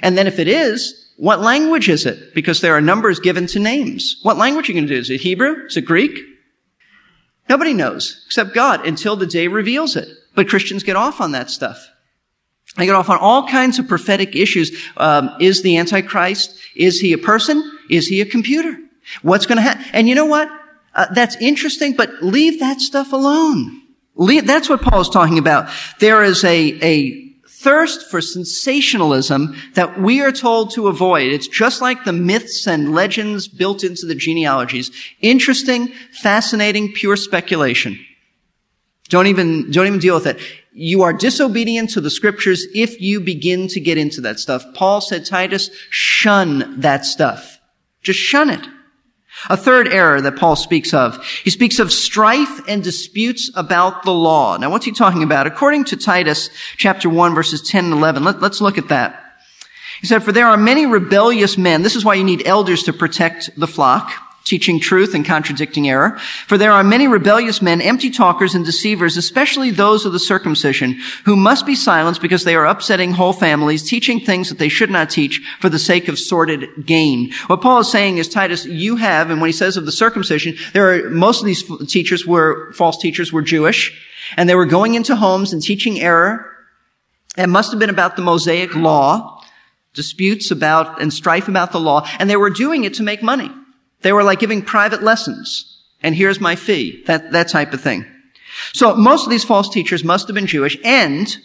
And 0.03 0.17
then 0.17 0.27
if 0.27 0.39
it 0.39 0.49
is, 0.49 1.13
what 1.17 1.41
language 1.41 1.89
is 1.89 2.07
it? 2.07 2.35
Because 2.35 2.61
there 2.61 2.75
are 2.77 2.81
numbers 2.81 3.19
given 3.19 3.47
to 3.49 3.59
names. 3.59 4.21
What 4.23 4.37
language 4.37 4.69
are 4.69 4.73
you 4.73 4.79
going 4.79 4.89
to 4.89 4.95
do? 4.95 5.01
Is 5.01 5.11
it 5.11 5.21
Hebrew? 5.21 5.67
Is 5.67 5.77
it 5.77 5.83
Greek? 5.83 6.19
Nobody 7.49 7.75
knows 7.75 8.25
except 8.27 8.55
God 8.55 8.87
until 8.87 9.17
the 9.17 9.27
day 9.27 9.49
reveals 9.49 9.97
it. 9.97 10.09
But 10.35 10.49
Christians 10.49 10.83
get 10.83 10.97
off 10.97 11.21
on 11.21 11.33
that 11.33 11.51
stuff. 11.51 11.89
They 12.77 12.87
get 12.87 12.95
off 12.95 13.11
on 13.11 13.19
all 13.19 13.49
kinds 13.49 13.79
of 13.79 13.89
prophetic 13.89 14.37
issues. 14.37 14.71
Um, 14.97 15.31
is 15.41 15.63
the 15.63 15.79
Antichrist? 15.79 16.57
Is 16.77 17.01
he 17.01 17.13
a 17.13 17.19
person? 17.19 17.79
Is 17.91 18.07
he 18.07 18.21
a 18.21 18.27
computer? 18.27 18.79
What's 19.23 19.47
going 19.47 19.57
to 19.57 19.63
happen? 19.63 19.85
And 19.93 20.09
you 20.09 20.15
know 20.15 20.27
what? 20.27 20.49
Uh, 20.95 21.07
that's 21.13 21.37
interesting, 21.37 21.95
but 21.97 22.23
leave 22.23 22.61
that 22.61 22.81
stuff 22.81 23.13
alone. 23.13 23.83
Leave, 24.15 24.47
that's 24.47 24.69
what 24.69 24.83
Paul 24.83 25.01
is 25.01 25.09
talking 25.09 25.39
about. 25.39 25.71
There 26.01 26.23
is 26.23 26.45
a, 26.45 26.79
a 26.83 27.28
thirst 27.61 28.09
for 28.11 28.21
sensationalism 28.21 29.57
that 29.75 30.01
we 30.01 30.21
are 30.21 30.31
told 30.31 30.71
to 30.71 30.87
avoid. 30.87 31.33
It's 31.33 31.49
just 31.49 31.83
like 31.83 32.05
the 32.05 32.13
myths 32.13 32.67
and 32.67 32.95
legends 32.95 33.49
built 33.49 33.83
into 33.83 34.07
the 34.07 34.15
genealogies. 34.15 34.91
Interesting, 35.21 35.89
fascinating, 36.13 36.93
pure 36.93 37.17
speculation. 37.17 37.99
Don't 39.09 39.27
even, 39.27 39.71
don't 39.71 39.87
even 39.87 39.99
deal 39.99 40.15
with 40.15 40.27
it. 40.27 40.39
You 40.73 41.03
are 41.03 41.13
disobedient 41.13 41.91
to 41.91 42.01
the 42.01 42.11
scriptures 42.11 42.67
if 42.75 43.01
you 43.01 43.21
begin 43.21 43.67
to 43.69 43.81
get 43.81 43.99
into 43.99 44.21
that 44.21 44.39
stuff. 44.39 44.65
Paul 44.75 45.01
said, 45.01 45.25
Titus, 45.27 45.71
shun 45.91 46.81
that 46.81 47.05
stuff. 47.05 47.59
Just 48.03 48.21
shun 48.21 48.51
it. 48.51 48.65
A 49.49 49.57
third 49.57 49.89
error 49.89 50.21
that 50.21 50.37
Paul 50.37 50.57
speaks 50.57 50.93
of. 50.93 51.25
He 51.45 51.51
speaks 51.51 51.79
of 51.79 51.93
strife 51.93 52.61
and 52.69 52.83
disputes 52.83 53.51
about 53.55 54.03
the 54.03 54.13
law. 54.13 54.57
Now 54.57 54.71
what's 54.71 54.85
he 54.85 54.93
talking 54.93 55.23
about? 55.23 55.47
According 55.47 55.85
to 55.87 55.97
Titus 55.97 56.51
chapter 56.77 57.09
1 57.09 57.35
verses 57.35 57.63
10 57.63 57.87
and 57.87 57.95
11, 57.95 58.25
let, 58.25 58.43
us 58.43 58.61
look 58.61 58.79
at 58.79 58.89
that. 58.89 59.25
He 60.01 60.07
said, 60.07 60.23
for 60.23 60.33
there 60.33 60.47
are 60.47 60.57
many 60.57 60.87
rebellious 60.87 61.59
men. 61.59 61.83
This 61.83 61.97
is 61.97 62.05
why 62.05 62.15
you 62.15 62.25
need 62.25 62.47
elders 62.47 62.85
to 62.85 62.93
protect 62.93 63.51
the 63.57 63.67
flock 63.67 64.13
teaching 64.49 64.81
truth 64.81 65.15
and 65.15 65.25
contradicting 65.25 65.89
error. 65.89 66.19
For 66.47 66.57
there 66.57 66.73
are 66.73 66.83
many 66.83 67.07
rebellious 67.07 67.61
men, 67.61 67.81
empty 67.81 68.11
talkers 68.11 68.55
and 68.55 68.65
deceivers, 68.65 69.17
especially 69.17 69.71
those 69.71 70.07
of 70.07 70.13
the 70.13 70.19
circumcision, 70.19 70.99
who 71.25 71.37
must 71.37 71.67
be 71.67 71.75
silenced 71.75 72.23
because 72.23 72.45
they 72.45 72.55
are 72.55 72.67
upsetting 72.67 73.13
whole 73.13 73.33
families, 73.33 73.89
teaching 73.89 74.21
things 74.21 74.49
that 74.49 74.59
they 74.59 74.69
should 74.69 74.91
not 74.91 75.11
teach 75.11 75.41
for 75.61 75.69
the 75.69 75.79
sake 75.79 76.09
of 76.09 76.19
sordid 76.19 76.87
gain. 76.87 77.33
What 77.47 77.61
Paul 77.61 77.81
is 77.81 77.91
saying 77.91 78.19
is, 78.19 78.29
Titus, 78.29 78.65
you 78.65 78.97
have, 78.97 79.31
and 79.31 79.41
when 79.41 79.49
he 79.49 79.53
says 79.53 79.77
of 79.77 79.87
the 79.87 79.93
circumcision, 79.93 80.57
there 80.73 80.93
are, 80.93 81.11
most 81.11 81.41
of 81.41 81.47
these 81.47 81.63
teachers 81.87 82.27
were, 82.27 82.73
false 82.73 82.99
teachers 82.99 83.33
were 83.33 83.43
Jewish, 83.43 83.93
and 84.37 84.49
they 84.49 84.55
were 84.55 84.67
going 84.67 84.95
into 84.95 85.17
homes 85.17 85.53
and 85.53 85.63
teaching 85.63 86.01
error. 86.01 86.47
It 87.37 87.49
must 87.49 87.71
have 87.71 87.79
been 87.79 87.91
about 87.91 88.17
the 88.17 88.23
Mosaic 88.23 88.75
law, 88.75 89.43
disputes 89.95 90.51
about 90.51 91.01
and 91.01 91.13
strife 91.13 91.49
about 91.49 91.73
the 91.73 91.81
law, 91.81 92.07
and 92.19 92.29
they 92.29 92.37
were 92.37 92.51
doing 92.51 92.85
it 92.85 92.95
to 92.95 93.03
make 93.03 93.23
money. 93.23 93.51
They 94.03 94.13
were 94.13 94.23
like 94.23 94.39
giving 94.39 94.63
private 94.63 95.03
lessons. 95.03 95.83
And 96.03 96.15
here's 96.15 96.41
my 96.41 96.57
fee. 96.57 97.03
That, 97.07 97.33
that 97.33 97.49
type 97.49 97.73
of 97.73 97.81
thing. 97.81 98.05
So 98.73 98.95
most 98.95 99.25
of 99.25 99.31
these 99.31 99.45
false 99.45 99.69
teachers 99.69 100.05
must 100.05 100.29
have 100.29 100.35
been 100.35 100.47
Jewish 100.47 100.77
and 100.85 101.37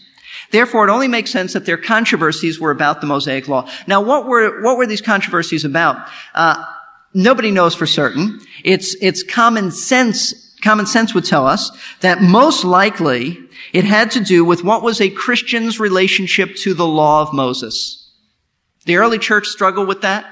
therefore 0.51 0.88
it 0.88 0.91
only 0.91 1.07
makes 1.07 1.31
sense 1.31 1.53
that 1.53 1.65
their 1.65 1.77
controversies 1.77 2.60
were 2.60 2.72
about 2.72 3.01
the 3.01 3.07
Mosaic 3.07 3.48
law. 3.48 3.69
Now 3.88 4.01
what 4.01 4.25
were, 4.25 4.62
what 4.62 4.77
were 4.77 4.88
these 4.88 5.01
controversies 5.01 5.65
about? 5.65 6.07
Uh, 6.33 6.63
nobody 7.13 7.51
knows 7.51 7.75
for 7.75 7.86
certain. 7.86 8.39
It's, 8.63 8.95
it's 9.01 9.24
common 9.24 9.72
sense, 9.72 10.55
common 10.62 10.86
sense 10.86 11.13
would 11.13 11.25
tell 11.25 11.45
us 11.45 11.72
that 12.01 12.22
most 12.22 12.63
likely 12.63 13.38
it 13.74 13.86
had 13.86 14.12
to 14.12 14.19
do 14.19 14.45
with 14.45 14.63
what 14.63 14.83
was 14.83 15.01
a 15.01 15.10
Christian's 15.10 15.79
relationship 15.79 16.55
to 16.57 16.74
the 16.74 16.88
law 16.88 17.22
of 17.22 17.33
Moses. 17.33 18.00
The 18.86 18.98
early 18.98 19.19
church 19.19 19.48
struggled 19.48 19.88
with 19.88 20.01
that. 20.01 20.25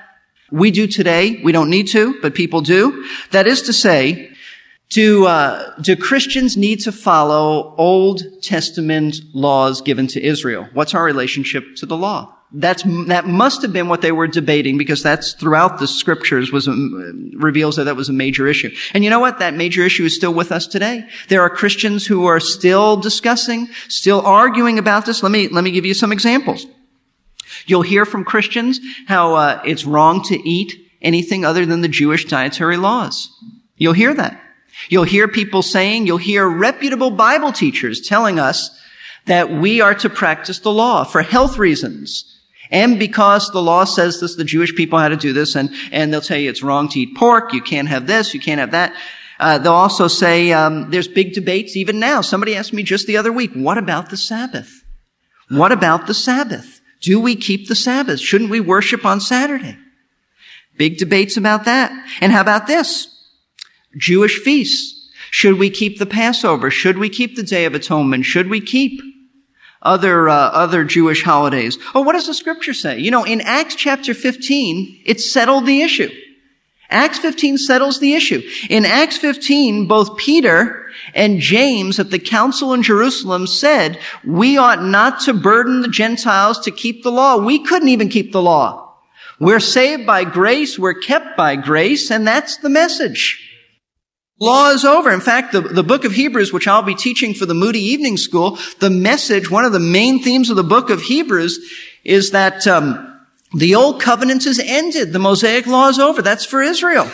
We 0.52 0.72
do 0.72 0.88
today. 0.88 1.42
We 1.44 1.52
don't 1.52 1.70
need 1.70 1.88
to, 1.90 2.20
but 2.22 2.36
people 2.36 2.62
do. 2.62 3.08
That 3.32 3.48
is 3.48 3.62
to 3.64 3.74
say, 3.74 4.32
do, 4.90 5.26
uh, 5.26 5.74
do 5.80 5.96
Christians 5.96 6.58
need 6.58 6.82
to 6.82 6.92
follow 6.92 7.74
Old 7.78 8.24
Testament 8.44 9.16
laws 9.34 9.82
given 9.82 10.08
to 10.08 10.22
Israel? 10.22 10.68
What's 10.74 10.94
our 10.94 11.04
relationship 11.04 11.76
to 11.78 11.86
the 11.86 11.96
law? 11.96 12.36
That's, 12.52 12.84
that 13.08 13.26
must 13.26 13.62
have 13.62 13.72
been 13.72 13.88
what 13.88 14.02
they 14.02 14.12
were 14.12 14.28
debating 14.28 14.78
because 14.78 15.02
that's 15.02 15.32
throughout 15.32 15.80
the 15.80 15.88
scriptures 15.88 16.52
was, 16.52 16.68
um, 16.68 17.32
reveals 17.38 17.78
that 17.78 17.86
that 17.86 17.96
was 17.96 18.10
a 18.10 18.14
major 18.14 18.46
issue. 18.46 18.70
And 18.94 19.06
you 19.06 19.10
know 19.10 19.22
what? 19.22 19.40
That 19.40 19.54
major 19.54 19.84
issue 19.84 20.04
is 20.04 20.14
still 20.14 20.34
with 20.34 20.52
us 20.52 20.68
today. 20.68 21.08
There 21.30 21.42
are 21.42 21.50
Christians 21.50 22.06
who 22.06 22.26
are 22.26 22.42
still 22.42 22.98
discussing, 22.98 23.70
still 23.88 24.20
arguing 24.26 24.78
about 24.78 25.06
this. 25.06 25.24
Let 25.24 25.32
me, 25.32 25.48
let 25.48 25.64
me 25.64 25.72
give 25.72 25.86
you 25.86 25.94
some 25.94 26.12
examples. 26.12 26.66
You'll 27.66 27.82
hear 27.82 28.06
from 28.06 28.24
Christians 28.24 28.80
how 29.08 29.36
uh, 29.36 29.62
it's 29.66 29.86
wrong 29.86 30.24
to 30.24 30.50
eat 30.50 30.74
anything 31.02 31.46
other 31.46 31.66
than 31.66 31.82
the 31.82 31.88
Jewish 31.88 32.26
dietary 32.26 32.78
laws. 32.78 33.30
You'll 33.76 33.94
hear 33.94 34.14
that. 34.14 34.40
You'll 34.90 35.04
hear 35.04 35.28
people 35.28 35.62
saying, 35.62 36.08
you'll 36.08 36.18
hear 36.18 36.48
reputable 36.48 37.12
Bible 37.12 37.52
teachers 37.52 38.02
telling 38.02 38.40
us 38.40 38.78
that 39.26 39.52
we 39.52 39.82
are 39.82 39.96
to 39.96 40.10
practice 40.10 40.60
the 40.60 40.72
law 40.72 41.04
for 41.04 41.22
health 41.22 41.58
reasons. 41.58 42.40
And 42.72 42.98
because 42.98 43.50
the 43.50 43.62
law 43.62 43.84
says 43.84 44.20
this, 44.20 44.36
the 44.36 44.44
Jewish 44.44 44.74
people 44.76 44.98
had 44.98 45.10
to 45.10 45.18
do 45.18 45.34
this, 45.34 45.56
and, 45.56 45.70
and 45.92 46.12
they'll 46.12 46.22
tell 46.22 46.38
you 46.38 46.50
it's 46.50 46.64
wrong 46.64 46.88
to 46.90 47.00
eat 47.02 47.16
pork, 47.18 47.54
you 47.54 47.62
can't 47.62 47.90
have 47.90 48.08
this, 48.08 48.34
you 48.34 48.40
can't 48.40 48.60
have 48.60 48.72
that. 48.72 48.96
Uh, 49.40 49.58
they'll 49.58 49.74
also 49.74 50.08
say 50.08 50.52
um, 50.54 50.90
there's 50.92 51.08
big 51.08 51.34
debates 51.34 51.76
even 51.76 52.00
now. 52.00 52.22
Somebody 52.22 52.56
asked 52.56 52.74
me 52.74 52.84
just 52.84 53.08
the 53.08 53.18
other 53.18 53.32
week, 53.32 53.52
what 53.54 53.78
about 53.78 54.10
the 54.10 54.18
Sabbath? 54.18 54.84
What 55.50 55.72
about 55.72 56.08
the 56.08 56.14
Sabbath? 56.14 56.81
Do 57.02 57.20
we 57.20 57.36
keep 57.36 57.68
the 57.68 57.76
Sabbath? 57.76 58.20
Shouldn't 58.20 58.52
we 58.52 58.60
worship 58.60 59.06
on 59.06 59.20
Saturday? 59.20 59.78
Big 60.78 60.98
debates 60.98 61.36
about 61.36 61.66
that. 61.66 61.92
And 62.22 62.32
how 62.32 62.42
about 62.42 62.68
this? 62.68 63.08
Jewish 63.98 64.40
feasts. 64.40 65.10
Should 65.32 65.58
we 65.58 65.70
keep 65.70 65.98
the 65.98 66.06
Passover? 66.06 66.70
Should 66.70 66.98
we 66.98 67.10
keep 67.10 67.36
the 67.36 67.44
Day 67.44 67.66
of 67.66 67.74
Atonement? 67.74 68.26
Should 68.26 68.50
we 68.50 68.62
keep 68.62 69.02
other 69.82 70.30
uh, 70.30 70.36
other 70.36 70.84
Jewish 70.84 71.24
holidays? 71.24 71.78
Oh, 71.96 72.02
what 72.02 72.14
does 72.14 72.28
the 72.28 72.34
Scripture 72.34 72.74
say? 72.74 73.00
You 73.00 73.12
know, 73.12 73.24
in 73.24 73.42
Acts 73.42 73.76
chapter 73.76 74.14
15, 74.14 75.04
it 75.06 75.20
settled 75.20 75.66
the 75.66 75.82
issue. 75.82 76.10
Acts 76.92 77.20
15 77.20 77.58
settles 77.58 78.00
the 78.00 78.14
issue. 78.14 78.42
In 78.70 78.86
Acts 78.86 79.18
15, 79.18 79.88
both 79.88 80.18
Peter 80.18 80.90
and 81.14 81.40
James 81.40 82.00
at 82.00 82.12
the 82.12 82.20
council 82.20 82.74
in 82.74 82.84
Jerusalem 82.84 83.48
said, 83.48 83.98
we 84.26 84.58
ought 84.58 84.84
not 84.84 85.22
to 85.22 85.34
burden 85.34 85.82
the 85.82 85.88
Gentiles 85.88 86.60
to 86.60 86.72
keep 86.72 87.04
the 87.04 87.12
law. 87.12 87.38
We 87.38 87.64
couldn't 87.64 87.90
even 87.90 88.10
keep 88.10 88.32
the 88.32 88.42
law. 88.42 88.96
We're 89.40 89.60
saved 89.60 90.06
by 90.06 90.24
grace. 90.26 90.78
We're 90.78 90.94
kept 90.94 91.36
by 91.36 91.56
grace. 91.56 92.12
And 92.12 92.28
that's 92.28 92.58
the 92.58 92.70
message. 92.70 93.48
Law 94.40 94.72
is 94.72 94.84
over. 94.84 95.12
In 95.12 95.22
fact, 95.22 95.52
the, 95.52 95.62
the 95.62 95.84
book 95.84 96.04
of 96.04 96.14
Hebrews, 96.14 96.52
which 96.52 96.68
I'll 96.68 96.82
be 96.82 96.96
teaching 96.96 97.34
for 97.34 97.46
the 97.46 97.54
Moody 97.54 97.80
Evening 97.80 98.18
School, 98.18 98.58
the 98.80 98.90
message, 98.90 99.50
one 99.50 99.66
of 99.66 99.72
the 99.72 99.80
main 99.80 100.22
themes 100.22 100.50
of 100.50 100.56
the 100.56 100.64
book 100.64 100.90
of 100.90 101.04
Hebrews 101.04 101.60
is 102.04 102.32
that, 102.32 102.66
um, 102.68 103.11
the 103.54 103.76
old 103.76 104.02
covenant 104.02 104.46
is 104.46 104.60
ended. 104.60 105.14
The 105.14 105.20
Mosaic 105.20 105.68
law 105.68 105.90
is 105.90 106.00
over. 106.00 106.22
That's 106.22 106.46
for 106.46 106.62
Israel. 106.62 107.10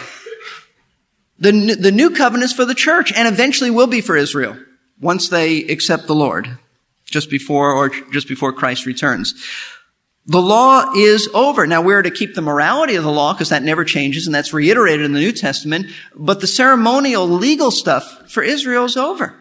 The, 1.39 1.75
the 1.75 1.91
new 1.91 2.11
covenant 2.11 2.45
is 2.45 2.53
for 2.53 2.65
the 2.65 2.75
church 2.75 3.11
and 3.11 3.27
eventually 3.27 3.69
will 3.69 3.87
be 3.87 4.01
for 4.01 4.15
Israel 4.15 4.57
once 4.99 5.29
they 5.29 5.63
accept 5.65 6.07
the 6.07 6.15
Lord 6.15 6.57
just 7.05 7.29
before 7.29 7.71
or 7.71 7.89
just 7.89 8.27
before 8.27 8.53
Christ 8.53 8.85
returns. 8.85 9.33
The 10.25 10.41
law 10.41 10.91
is 10.93 11.29
over. 11.33 11.65
Now 11.65 11.81
we're 11.81 12.01
to 12.01 12.11
keep 12.11 12.35
the 12.35 12.41
morality 12.41 12.95
of 12.95 13.03
the 13.03 13.11
law 13.11 13.33
because 13.33 13.49
that 13.49 13.63
never 13.63 13.85
changes 13.85 14.25
and 14.25 14.35
that's 14.35 14.53
reiterated 14.53 15.05
in 15.05 15.13
the 15.13 15.21
New 15.21 15.31
Testament. 15.31 15.87
But 16.15 16.41
the 16.41 16.47
ceremonial 16.47 17.27
legal 17.27 17.71
stuff 17.71 18.29
for 18.29 18.43
Israel 18.43 18.85
is 18.85 18.97
over. 18.97 19.33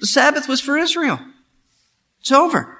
The 0.00 0.06
Sabbath 0.06 0.48
was 0.48 0.60
for 0.60 0.78
Israel. 0.78 1.20
It's 2.20 2.32
over. 2.32 2.75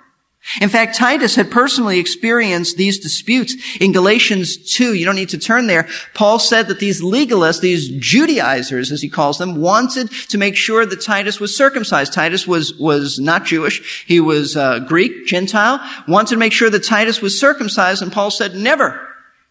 In 0.60 0.68
fact, 0.68 0.96
Titus 0.96 1.34
had 1.34 1.50
personally 1.50 1.98
experienced 1.98 2.76
these 2.76 3.00
disputes. 3.00 3.56
In 3.80 3.92
Galatians 3.92 4.56
2, 4.56 4.94
you 4.94 5.04
don't 5.04 5.16
need 5.16 5.30
to 5.30 5.38
turn 5.38 5.66
there, 5.66 5.88
Paul 6.14 6.38
said 6.38 6.68
that 6.68 6.78
these 6.78 7.02
legalists, 7.02 7.60
these 7.60 7.88
Judaizers, 7.88 8.92
as 8.92 9.02
he 9.02 9.08
calls 9.08 9.38
them, 9.38 9.60
wanted 9.60 10.10
to 10.28 10.38
make 10.38 10.56
sure 10.56 10.86
that 10.86 11.02
Titus 11.02 11.40
was 11.40 11.56
circumcised. 11.56 12.12
Titus 12.12 12.46
was, 12.46 12.74
was 12.78 13.18
not 13.18 13.44
Jewish. 13.44 14.04
He 14.06 14.20
was 14.20 14.56
uh, 14.56 14.78
Greek, 14.80 15.26
Gentile, 15.26 15.80
wanted 16.06 16.34
to 16.34 16.36
make 16.36 16.52
sure 16.52 16.70
that 16.70 16.84
Titus 16.84 17.20
was 17.20 17.38
circumcised, 17.38 18.00
and 18.00 18.12
Paul 18.12 18.30
said, 18.30 18.54
never. 18.54 19.00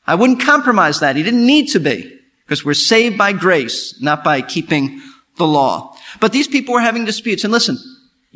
I 0.08 0.16
wouldn't 0.16 0.42
compromise 0.42 1.02
that. 1.02 1.18
He 1.18 1.24
didn't 1.24 1.46
need 1.46 1.68
to 1.72 1.80
be, 1.80 2.20
because 2.46 2.64
we're 2.64 2.74
saved 2.74 3.18
by 3.18 3.34
grace, 3.34 4.00
not 4.02 4.24
by 4.24 4.42
keeping 4.42 5.02
the 5.38 5.48
law. 5.48 5.96
But 6.22 6.32
these 6.32 6.48
people 6.48 6.74
were 6.74 6.82
having 6.82 7.04
disputes, 7.04 7.44
and 7.44 7.52
listen, 7.52 7.78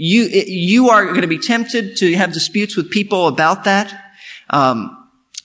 you, 0.01 0.23
you 0.23 0.89
are 0.91 1.07
going 1.07 1.23
to 1.23 1.27
be 1.27 1.37
tempted 1.37 1.97
to 1.97 2.15
have 2.15 2.31
disputes 2.31 2.77
with 2.77 2.89
people 2.89 3.27
about 3.27 3.65
that. 3.65 4.13
Um, 4.49 4.95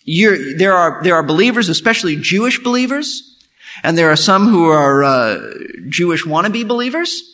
there 0.07 0.75
are 0.75 1.03
there 1.03 1.17
are 1.17 1.25
believers, 1.25 1.69
especially 1.69 2.15
Jewish 2.15 2.63
believers, 2.63 3.37
and 3.83 3.99
there 3.99 4.13
are 4.13 4.17
some 4.17 4.47
who 4.47 4.67
are 4.67 5.03
uh, 5.03 5.55
Jewish 5.89 6.25
wannabe 6.25 6.69
believers 6.69 7.33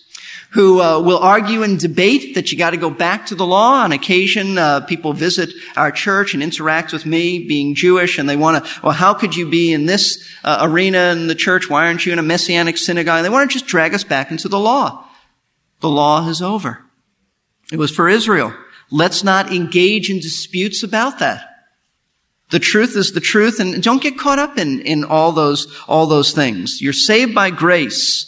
who 0.53 0.81
uh, 0.81 0.99
will 0.99 1.19
argue 1.19 1.63
and 1.63 1.79
debate 1.79 2.35
that 2.35 2.51
you 2.51 2.57
got 2.57 2.71
to 2.71 2.79
go 2.79 2.91
back 2.91 3.27
to 3.27 3.35
the 3.35 3.47
law. 3.47 3.85
On 3.85 3.93
occasion, 3.93 4.57
uh, 4.57 4.81
people 4.81 5.13
visit 5.13 5.51
our 5.77 5.93
church 5.93 6.33
and 6.33 6.43
interact 6.43 6.91
with 6.91 7.05
me, 7.05 7.47
being 7.47 7.75
Jewish, 7.75 8.19
and 8.19 8.29
they 8.29 8.37
want 8.37 8.65
to. 8.65 8.81
Well, 8.83 8.93
how 8.93 9.13
could 9.13 9.37
you 9.37 9.49
be 9.49 9.75
in 9.75 9.85
this 9.85 10.27
uh, 10.43 10.61
arena 10.63 11.13
in 11.13 11.27
the 11.27 11.35
church? 11.35 11.69
Why 11.69 11.87
aren't 11.87 12.07
you 12.07 12.15
in 12.15 12.19
a 12.19 12.23
messianic 12.23 12.79
synagogue? 12.79 13.19
And 13.19 13.27
they 13.27 13.31
want 13.31 13.51
to 13.51 13.53
just 13.53 13.67
drag 13.67 13.93
us 13.93 14.05
back 14.05 14.31
into 14.31 14.49
the 14.49 14.59
law. 14.59 15.05
The 15.81 15.91
law 15.91 16.27
is 16.27 16.41
over. 16.41 16.87
It 17.73 17.79
was 17.79 17.91
for 17.91 18.09
Israel. 18.09 18.53
Let's 18.91 19.23
not 19.23 19.53
engage 19.53 20.11
in 20.11 20.19
disputes 20.19 20.83
about 20.83 21.21
that. 21.21 21.47
The 22.51 22.59
truth 22.59 22.97
is 22.97 23.13
the 23.13 23.21
truth, 23.21 23.61
and 23.61 23.81
don't 23.83 24.03
get 24.03 24.19
caught 24.19 24.41
up 24.41 24.59
in, 24.59 24.81
in 24.81 25.05
all 25.05 25.31
those 25.31 25.73
all 25.87 26.07
those 26.07 26.33
things. 26.33 26.81
You're 26.83 26.93
saved 26.93 27.35
by 27.35 27.51
grace 27.51 28.27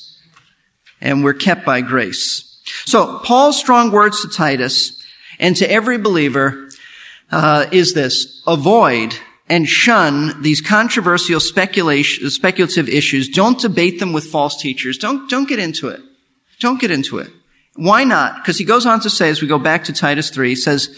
and 1.00 1.24
we're 1.24 1.34
kept 1.34 1.66
by 1.66 1.80
grace. 1.80 2.60
So 2.84 3.18
Paul's 3.18 3.58
strong 3.58 3.90
words 3.90 4.22
to 4.22 4.28
Titus 4.28 5.02
and 5.40 5.56
to 5.56 5.68
every 5.68 5.98
believer 5.98 6.70
uh, 7.32 7.66
is 7.72 7.94
this: 7.94 8.42
avoid 8.46 9.16
and 9.48 9.68
shun 9.68 10.40
these 10.40 10.60
controversial 10.60 11.40
speculative 11.40 12.88
issues. 12.88 13.28
Don't 13.28 13.60
debate 13.60 13.98
them 13.98 14.12
with 14.12 14.26
false 14.26 14.56
teachers. 14.56 14.98
Don't 14.98 15.28
don't 15.28 15.48
get 15.48 15.58
into 15.58 15.88
it. 15.88 16.00
Don't 16.60 16.80
get 16.80 16.92
into 16.92 17.18
it. 17.18 17.30
Why 17.74 18.04
not? 18.04 18.36
Because 18.36 18.58
he 18.58 18.64
goes 18.64 18.84
on 18.84 19.00
to 19.00 19.10
say, 19.10 19.30
as 19.30 19.40
we 19.40 19.48
go 19.48 19.58
back 19.58 19.84
to 19.84 19.92
Titus 19.92 20.30
3, 20.30 20.50
he 20.50 20.54
says, 20.54 20.88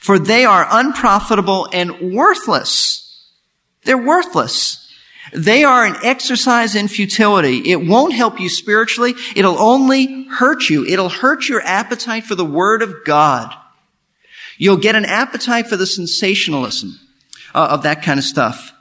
For 0.00 0.18
they 0.18 0.44
are 0.44 0.66
unprofitable 0.70 1.68
and 1.72 2.14
worthless. 2.14 3.04
They're 3.84 3.96
worthless. 3.96 4.84
They 5.32 5.64
are 5.64 5.84
an 5.84 5.96
exercise 6.02 6.74
in 6.74 6.88
futility. 6.88 7.70
It 7.70 7.86
won't 7.86 8.14
help 8.14 8.40
you 8.40 8.48
spiritually. 8.48 9.14
It'll 9.36 9.58
only 9.58 10.24
hurt 10.24 10.68
you. 10.68 10.84
It'll 10.86 11.08
hurt 11.08 11.48
your 11.48 11.62
appetite 11.62 12.24
for 12.24 12.34
the 12.34 12.44
Word 12.44 12.82
of 12.82 13.04
God. 13.04 13.54
You'll 14.58 14.76
get 14.76 14.96
an 14.96 15.04
appetite 15.04 15.66
for 15.66 15.76
the 15.76 15.86
sensationalism 15.86 16.98
uh, 17.54 17.68
of 17.70 17.82
that 17.84 18.02
kind 18.02 18.18
of 18.18 18.24
stuff. 18.24 18.72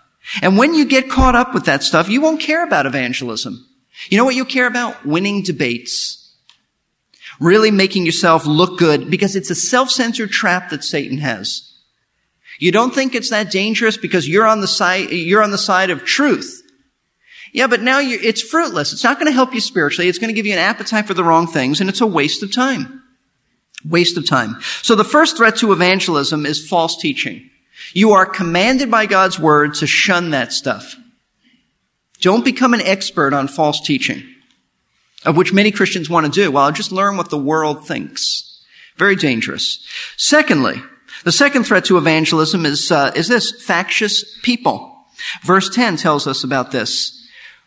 And 0.41 0.57
when 0.57 0.73
you 0.73 0.85
get 0.85 1.09
caught 1.09 1.35
up 1.35 1.53
with 1.53 1.65
that 1.65 1.83
stuff, 1.83 2.09
you 2.09 2.21
won't 2.21 2.41
care 2.41 2.63
about 2.63 2.85
evangelism. 2.85 3.65
You 4.09 4.17
know 4.17 4.25
what 4.25 4.35
you'll 4.35 4.45
care 4.45 4.67
about? 4.67 5.05
Winning 5.05 5.43
debates. 5.43 6.26
Really 7.39 7.71
making 7.71 8.05
yourself 8.05 8.45
look 8.45 8.79
good 8.79 9.09
because 9.09 9.35
it's 9.35 9.49
a 9.49 9.55
self-centered 9.55 10.31
trap 10.31 10.69
that 10.69 10.83
Satan 10.83 11.19
has. 11.19 11.73
You 12.59 12.71
don't 12.71 12.95
think 12.95 13.13
it's 13.13 13.29
that 13.29 13.51
dangerous 13.51 13.97
because 13.97 14.27
you're 14.27 14.47
on 14.47 14.61
the 14.61 14.67
side, 14.67 15.11
you're 15.11 15.43
on 15.43 15.51
the 15.51 15.57
side 15.57 15.89
of 15.89 16.03
truth. 16.03 16.63
Yeah, 17.53 17.67
but 17.67 17.81
now 17.81 17.99
it's 18.01 18.41
fruitless. 18.41 18.93
It's 18.93 19.03
not 19.03 19.17
going 19.17 19.27
to 19.27 19.31
help 19.31 19.53
you 19.53 19.61
spiritually. 19.61 20.09
It's 20.09 20.19
going 20.19 20.29
to 20.29 20.33
give 20.33 20.45
you 20.45 20.53
an 20.53 20.59
appetite 20.59 21.05
for 21.05 21.13
the 21.13 21.23
wrong 21.23 21.47
things 21.47 21.79
and 21.79 21.89
it's 21.89 22.01
a 22.01 22.07
waste 22.07 22.43
of 22.43 22.53
time. 22.53 23.03
Waste 23.85 24.17
of 24.17 24.25
time. 24.27 24.57
So 24.81 24.95
the 24.95 25.03
first 25.03 25.37
threat 25.37 25.57
to 25.57 25.71
evangelism 25.71 26.45
is 26.45 26.67
false 26.67 26.97
teaching. 26.97 27.49
You 27.93 28.11
are 28.11 28.25
commanded 28.25 28.89
by 28.89 29.05
God's 29.05 29.39
word 29.39 29.75
to 29.75 29.87
shun 29.87 30.31
that 30.31 30.51
stuff. 30.51 30.95
Don't 32.19 32.43
become 32.43 32.73
an 32.73 32.81
expert 32.81 33.33
on 33.33 33.47
false 33.47 33.79
teaching, 33.79 34.23
of 35.25 35.35
which 35.37 35.53
many 35.53 35.71
Christians 35.71 36.09
want 36.09 36.25
to 36.25 36.31
do. 36.31 36.51
Well, 36.51 36.65
I'll 36.65 36.71
just 36.71 36.91
learn 36.91 37.17
what 37.17 37.29
the 37.29 37.37
world 37.37 37.87
thinks. 37.87 38.61
Very 38.97 39.15
dangerous. 39.15 39.85
Secondly, 40.17 40.81
the 41.23 41.31
second 41.31 41.63
threat 41.63 41.85
to 41.85 41.97
evangelism 41.97 42.65
is, 42.65 42.91
uh, 42.91 43.11
is 43.15 43.27
this, 43.27 43.51
factious 43.63 44.39
people. 44.41 45.05
Verse 45.43 45.69
10 45.69 45.97
tells 45.97 46.27
us 46.27 46.43
about 46.43 46.71
this. 46.71 47.13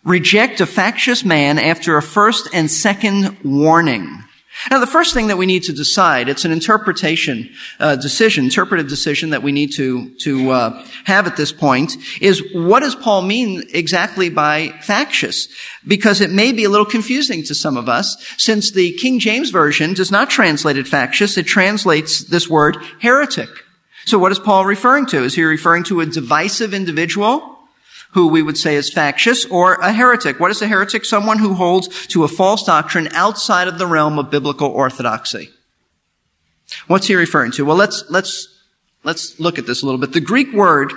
Reject 0.05 0.61
a 0.61 0.67
factious 0.67 1.25
man 1.25 1.59
after 1.59 1.97
a 1.97 2.03
first 2.03 2.49
and 2.53 2.71
second 2.71 3.37
warning. 3.45 4.25
Now, 4.69 4.79
the 4.79 4.87
first 4.87 5.15
thing 5.15 5.29
that 5.29 5.39
we 5.39 5.47
need 5.47 5.63
to 5.65 5.73
decide, 5.73 6.29
it's 6.29 6.45
an 6.45 6.51
interpretation 6.53 7.51
uh, 7.79 7.97
decision, 7.97 8.45
interpretive 8.45 8.89
decision 8.89 9.31
that 9.31 9.43
we 9.43 9.53
need 9.53 9.73
to 9.75 10.11
to 10.17 10.51
uh, 10.51 10.87
have 11.05 11.27
at 11.27 11.37
this 11.37 11.53
point, 11.53 11.97
is 12.21 12.43
what 12.53 12.81
does 12.81 12.95
Paul 12.95 13.23
mean 13.23 13.63
exactly 13.73 14.29
by 14.29 14.69
factious? 14.83 15.49
Because 15.87 16.21
it 16.21 16.31
may 16.31 16.53
be 16.53 16.65
a 16.65 16.69
little 16.69 16.85
confusing 16.85 17.43
to 17.45 17.55
some 17.55 17.77
of 17.77 17.89
us, 17.89 18.17
since 18.37 18.73
the 18.73 18.93
King 18.93 19.19
James 19.19 19.51
version 19.51 19.95
does 19.95 20.11
not 20.11 20.29
translate 20.29 20.77
it 20.77 20.89
factious; 20.89 21.39
it 21.39 21.47
translates 21.47 22.25
this 22.25 22.49
word 22.49 22.77
heretic. 23.01 23.49
So, 24.05 24.19
what 24.19 24.33
is 24.33 24.39
Paul 24.39 24.67
referring 24.67 25.07
to? 25.07 25.23
Is 25.25 25.35
he 25.35 25.43
referring 25.45 25.85
to 25.85 26.01
a 26.01 26.07
divisive 26.07 26.75
individual? 26.75 27.60
Who 28.13 28.27
we 28.29 28.43
would 28.43 28.59
say 28.59 28.77
is 28.77 28.93
factious, 28.93 29.45
or 29.47 29.75
a 29.75 29.93
heretic. 29.93 30.41
What 30.41 30.51
is 30.51 30.63
a 30.63 30.69
heretic? 30.69 31.05
Someone 31.05 31.39
who 31.39 31.55
holds 31.55 32.07
to 32.09 32.25
a 32.25 32.29
false 32.29 32.65
doctrine 32.65 33.09
outside 33.13 33.69
of 33.69 33.79
the 33.79 33.87
realm 33.87 34.19
of 34.19 34.31
biblical 34.31 34.69
orthodoxy. 34.69 35.51
What's 36.87 37.07
he 37.07 37.15
referring 37.15 37.53
to? 37.53 37.65
Well, 37.65 37.77
let's, 37.77 38.05
let's, 38.11 38.49
let's 39.05 39.39
look 39.39 39.59
at 39.59 39.67
this 39.67 39.83
a 39.83 39.87
little 39.87 40.01
bit. 40.01 40.13
The 40.13 40.21
Greek 40.21 40.53
word 40.53 40.93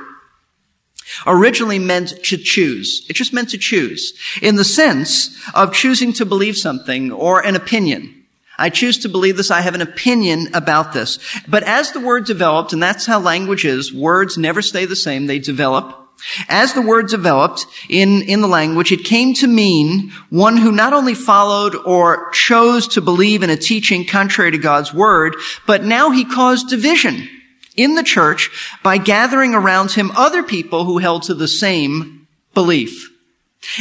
originally 1.27 1.79
meant 1.79 2.09
to 2.23 2.37
choose. 2.37 3.05
It 3.09 3.13
just 3.13 3.33
meant 3.33 3.49
to 3.49 3.57
choose 3.57 4.13
in 4.41 4.55
the 4.55 4.63
sense 4.63 5.37
of 5.53 5.73
choosing 5.73 6.13
to 6.13 6.25
believe 6.25 6.55
something 6.55 7.11
or 7.11 7.45
an 7.45 7.55
opinion. 7.55 8.25
I 8.57 8.69
choose 8.69 8.99
to 8.99 9.09
believe 9.09 9.37
this. 9.37 9.51
I 9.51 9.61
have 9.61 9.75
an 9.75 9.81
opinion 9.81 10.49
about 10.53 10.93
this. 10.93 11.19
But 11.47 11.63
as 11.63 11.91
the 11.91 11.99
word 11.99 12.25
developed, 12.25 12.71
and 12.71 12.81
that's 12.81 13.05
how 13.05 13.19
language 13.19 13.65
is, 13.65 13.91
words 13.91 14.37
never 14.37 14.61
stay 14.61 14.85
the 14.85 14.95
same. 14.95 15.25
They 15.25 15.39
develop. 15.39 16.02
As 16.47 16.73
the 16.73 16.81
word 16.81 17.07
developed 17.07 17.65
in, 17.89 18.21
in 18.23 18.41
the 18.41 18.47
language, 18.47 18.91
it 18.91 19.03
came 19.03 19.33
to 19.35 19.47
mean 19.47 20.11
one 20.29 20.57
who 20.57 20.71
not 20.71 20.93
only 20.93 21.13
followed 21.13 21.75
or 21.75 22.29
chose 22.31 22.87
to 22.89 23.01
believe 23.01 23.43
in 23.43 23.49
a 23.49 23.57
teaching 23.57 24.05
contrary 24.05 24.51
to 24.51 24.57
God's 24.57 24.93
word, 24.93 25.35
but 25.67 25.83
now 25.83 26.11
he 26.11 26.25
caused 26.25 26.69
division 26.69 27.27
in 27.75 27.95
the 27.95 28.03
church 28.03 28.49
by 28.83 28.97
gathering 28.97 29.53
around 29.53 29.91
him 29.91 30.11
other 30.15 30.43
people 30.43 30.85
who 30.85 30.97
held 30.99 31.23
to 31.23 31.33
the 31.33 31.47
same 31.47 32.27
belief. 32.53 33.09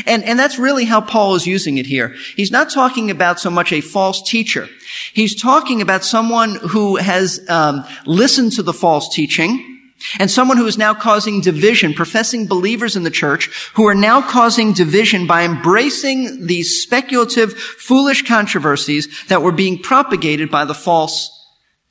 And, 0.07 0.23
and 0.25 0.39
that's 0.39 0.59
really 0.59 0.85
how 0.85 1.01
Paul 1.01 1.35
is 1.35 1.47
using 1.47 1.79
it 1.79 1.87
here. 1.87 2.15
He's 2.37 2.53
not 2.53 2.71
talking 2.71 3.11
about 3.11 3.41
so 3.41 3.51
much 3.51 3.73
a 3.73 3.81
false 3.81 4.23
teacher. 4.29 4.69
He's 5.13 5.41
talking 5.41 5.83
about 5.83 6.05
someone 6.05 6.55
who 6.57 6.97
has 6.97 7.41
um, 7.49 7.85
listened 8.07 8.53
to 8.53 8.63
the 8.63 8.73
false 8.73 9.13
teaching, 9.13 9.72
and 10.19 10.31
someone 10.31 10.57
who 10.57 10.67
is 10.67 10.79
now 10.79 10.95
causing 10.95 11.41
division, 11.41 11.95
professing 11.95 12.47
believers 12.47 12.97
in 12.97 13.03
the 13.03 13.11
church 13.11 13.47
who 13.75 13.87
are 13.87 13.95
now 13.95 14.21
causing 14.21 14.73
division 14.73 15.27
by 15.27 15.45
embracing 15.45 16.47
these 16.47 16.83
speculative, 16.83 17.55
foolish 17.55 18.27
controversies 18.27 19.25
that 19.29 19.43
were 19.43 19.53
being 19.53 19.79
propagated 19.79 20.51
by 20.51 20.65
the 20.65 20.75
false 20.75 21.31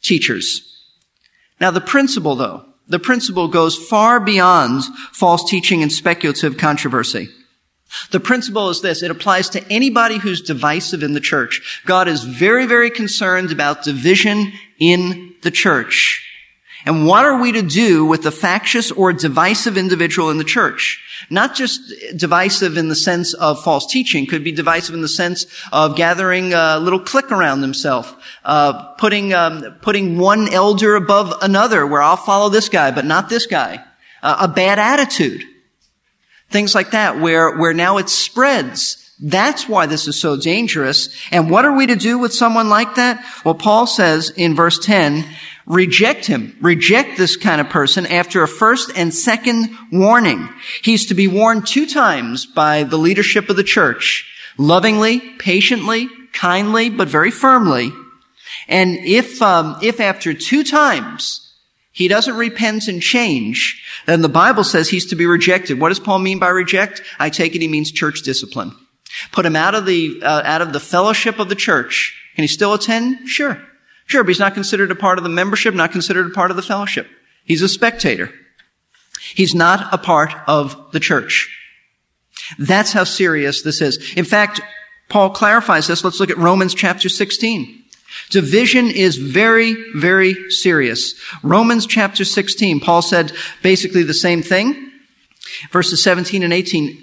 teachers. 0.01 0.67
Now 1.59 1.71
the 1.71 1.81
principle 1.81 2.35
though, 2.35 2.65
the 2.87 2.99
principle 2.99 3.47
goes 3.47 3.77
far 3.77 4.19
beyond 4.19 4.83
false 5.11 5.49
teaching 5.49 5.81
and 5.81 5.91
speculative 5.91 6.57
controversy. 6.57 7.29
The 8.11 8.19
principle 8.19 8.69
is 8.69 8.81
this. 8.81 9.03
It 9.03 9.11
applies 9.11 9.49
to 9.49 9.63
anybody 9.71 10.17
who's 10.17 10.41
divisive 10.41 11.03
in 11.03 11.13
the 11.13 11.19
church. 11.19 11.81
God 11.85 12.07
is 12.07 12.23
very, 12.23 12.65
very 12.65 12.89
concerned 12.89 13.51
about 13.51 13.83
division 13.83 14.53
in 14.79 15.35
the 15.41 15.51
church. 15.51 16.30
And 16.85 17.05
what 17.05 17.25
are 17.25 17.39
we 17.39 17.51
to 17.51 17.61
do 17.61 18.05
with 18.05 18.23
the 18.23 18.31
factious 18.31 18.91
or 18.91 19.13
divisive 19.13 19.77
individual 19.77 20.29
in 20.29 20.37
the 20.37 20.43
church? 20.43 20.99
Not 21.29 21.55
just 21.55 21.81
divisive 22.15 22.77
in 22.77 22.87
the 22.87 22.95
sense 22.95 23.33
of 23.33 23.63
false 23.63 23.85
teaching, 23.85 24.25
could 24.25 24.43
be 24.43 24.51
divisive 24.51 24.95
in 24.95 25.01
the 25.01 25.07
sense 25.07 25.45
of 25.71 25.95
gathering 25.95 26.53
a 26.53 26.79
little 26.79 26.99
clique 26.99 27.31
around 27.31 27.61
themselves, 27.61 28.13
uh, 28.43 28.93
putting 28.93 29.33
um, 29.33 29.77
putting 29.81 30.17
one 30.17 30.51
elder 30.51 30.95
above 30.95 31.33
another, 31.41 31.85
where 31.85 32.01
I'll 32.01 32.17
follow 32.17 32.49
this 32.49 32.69
guy 32.69 32.91
but 32.91 33.05
not 33.05 33.29
this 33.29 33.45
guy, 33.45 33.83
uh, 34.23 34.37
a 34.41 34.47
bad 34.47 34.79
attitude, 34.79 35.43
things 36.49 36.73
like 36.73 36.91
that, 36.91 37.19
where 37.19 37.57
where 37.57 37.73
now 37.73 37.97
it 37.97 38.09
spreads. 38.09 38.97
That's 39.23 39.69
why 39.69 39.85
this 39.85 40.07
is 40.07 40.19
so 40.19 40.35
dangerous. 40.35 41.15
And 41.31 41.51
what 41.51 41.63
are 41.63 41.75
we 41.75 41.85
to 41.85 41.95
do 41.95 42.17
with 42.17 42.33
someone 42.33 42.69
like 42.69 42.95
that? 42.95 43.23
Well, 43.45 43.53
Paul 43.53 43.85
says 43.85 44.31
in 44.31 44.55
verse 44.55 44.83
10, 44.83 45.23
reject 45.71 46.25
him. 46.25 46.55
Reject 46.59 47.17
this 47.17 47.37
kind 47.37 47.61
of 47.61 47.69
person 47.69 48.05
after 48.05 48.43
a 48.43 48.47
first 48.47 48.91
and 48.95 49.13
second 49.13 49.69
warning. 49.89 50.49
He's 50.83 51.05
to 51.07 51.13
be 51.13 51.29
warned 51.29 51.65
two 51.65 51.85
times 51.85 52.45
by 52.45 52.83
the 52.83 52.97
leadership 52.97 53.49
of 53.49 53.55
the 53.55 53.63
church. 53.63 54.29
Lovingly, 54.57 55.21
patiently, 55.39 56.09
kindly, 56.33 56.89
but 56.89 57.07
very 57.07 57.31
firmly. 57.31 57.93
And 58.67 58.97
if, 58.97 59.41
um, 59.41 59.77
if 59.81 60.01
after 60.01 60.33
two 60.33 60.65
times 60.65 61.39
he 61.93 62.09
doesn't 62.09 62.35
repent 62.35 62.89
and 62.89 63.01
change, 63.01 63.81
then 64.05 64.21
the 64.21 64.29
Bible 64.29 64.65
says 64.65 64.89
he's 64.89 65.05
to 65.07 65.15
be 65.15 65.25
rejected. 65.25 65.79
What 65.79 65.89
does 65.89 65.99
Paul 65.99 66.19
mean 66.19 66.37
by 66.37 66.49
reject? 66.49 67.01
I 67.17 67.29
take 67.29 67.55
it 67.55 67.61
he 67.61 67.69
means 67.69 67.93
church 67.93 68.23
discipline. 68.23 68.75
Put 69.31 69.45
him 69.45 69.55
out 69.55 69.73
of 69.73 69.85
the, 69.85 70.21
uh, 70.21 70.41
out 70.43 70.61
of 70.61 70.73
the 70.73 70.79
fellowship 70.81 71.39
of 71.39 71.47
the 71.47 71.55
church. 71.55 72.13
Can 72.35 72.43
he 72.43 72.47
still 72.49 72.73
attend? 72.73 73.29
Sure. 73.29 73.61
Sure, 74.05 74.23
but 74.23 74.29
he's 74.29 74.39
not 74.39 74.53
considered 74.53 74.91
a 74.91 74.95
part 74.95 75.17
of 75.17 75.23
the 75.23 75.29
membership, 75.29 75.73
not 75.73 75.91
considered 75.91 76.27
a 76.27 76.33
part 76.33 76.51
of 76.51 76.57
the 76.57 76.63
fellowship. 76.63 77.07
He's 77.45 77.61
a 77.61 77.69
spectator. 77.69 78.31
He's 79.33 79.55
not 79.55 79.93
a 79.93 79.97
part 79.97 80.33
of 80.47 80.91
the 80.91 80.99
church. 80.99 81.49
That's 82.57 82.91
how 82.91 83.03
serious 83.03 83.61
this 83.61 83.81
is. 83.81 84.13
In 84.15 84.25
fact, 84.25 84.61
Paul 85.09 85.29
clarifies 85.29 85.87
this. 85.87 86.03
Let's 86.03 86.19
look 86.19 86.29
at 86.29 86.37
Romans 86.37 86.73
chapter 86.73 87.09
16. 87.09 87.83
Division 88.29 88.87
is 88.91 89.17
very, 89.17 89.75
very 89.95 90.49
serious. 90.49 91.15
Romans 91.43 91.85
chapter 91.85 92.25
16, 92.25 92.79
Paul 92.79 93.01
said 93.01 93.31
basically 93.61 94.03
the 94.03 94.13
same 94.13 94.41
thing. 94.41 94.91
Verses 95.71 96.03
17 96.03 96.43
and 96.43 96.53
18. 96.53 96.97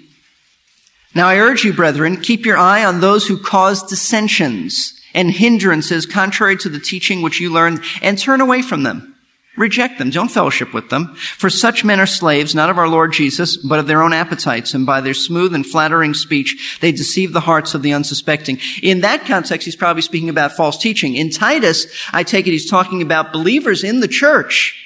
Now 1.15 1.27
I 1.27 1.37
urge 1.37 1.63
you, 1.63 1.73
brethren, 1.73 2.17
keep 2.17 2.45
your 2.45 2.57
eye 2.57 2.85
on 2.85 2.99
those 2.99 3.27
who 3.27 3.41
cause 3.41 3.83
dissensions 3.83 4.98
and 5.13 5.31
hindrances 5.31 6.05
contrary 6.05 6.57
to 6.57 6.69
the 6.69 6.79
teaching 6.79 7.21
which 7.21 7.39
you 7.39 7.51
learned 7.51 7.81
and 8.01 8.17
turn 8.17 8.41
away 8.41 8.61
from 8.61 8.83
them. 8.83 9.15
Reject 9.57 9.97
them. 9.97 10.09
Don't 10.09 10.31
fellowship 10.31 10.73
with 10.73 10.89
them. 10.89 11.15
For 11.15 11.49
such 11.49 11.83
men 11.83 11.99
are 11.99 12.05
slaves, 12.05 12.55
not 12.55 12.69
of 12.69 12.77
our 12.77 12.87
Lord 12.87 13.11
Jesus, 13.11 13.57
but 13.57 13.77
of 13.77 13.87
their 13.87 14.01
own 14.01 14.13
appetites. 14.13 14.73
And 14.73 14.85
by 14.85 15.01
their 15.01 15.13
smooth 15.13 15.53
and 15.53 15.65
flattering 15.65 16.13
speech, 16.13 16.77
they 16.79 16.93
deceive 16.93 17.33
the 17.33 17.41
hearts 17.41 17.73
of 17.73 17.81
the 17.81 17.91
unsuspecting. 17.91 18.59
In 18.81 19.01
that 19.01 19.25
context, 19.25 19.65
he's 19.65 19.75
probably 19.75 20.01
speaking 20.01 20.29
about 20.29 20.53
false 20.53 20.77
teaching. 20.77 21.15
In 21.15 21.29
Titus, 21.29 21.87
I 22.13 22.23
take 22.23 22.47
it 22.47 22.51
he's 22.51 22.69
talking 22.69 23.01
about 23.01 23.33
believers 23.33 23.83
in 23.83 23.99
the 23.99 24.07
church 24.07 24.81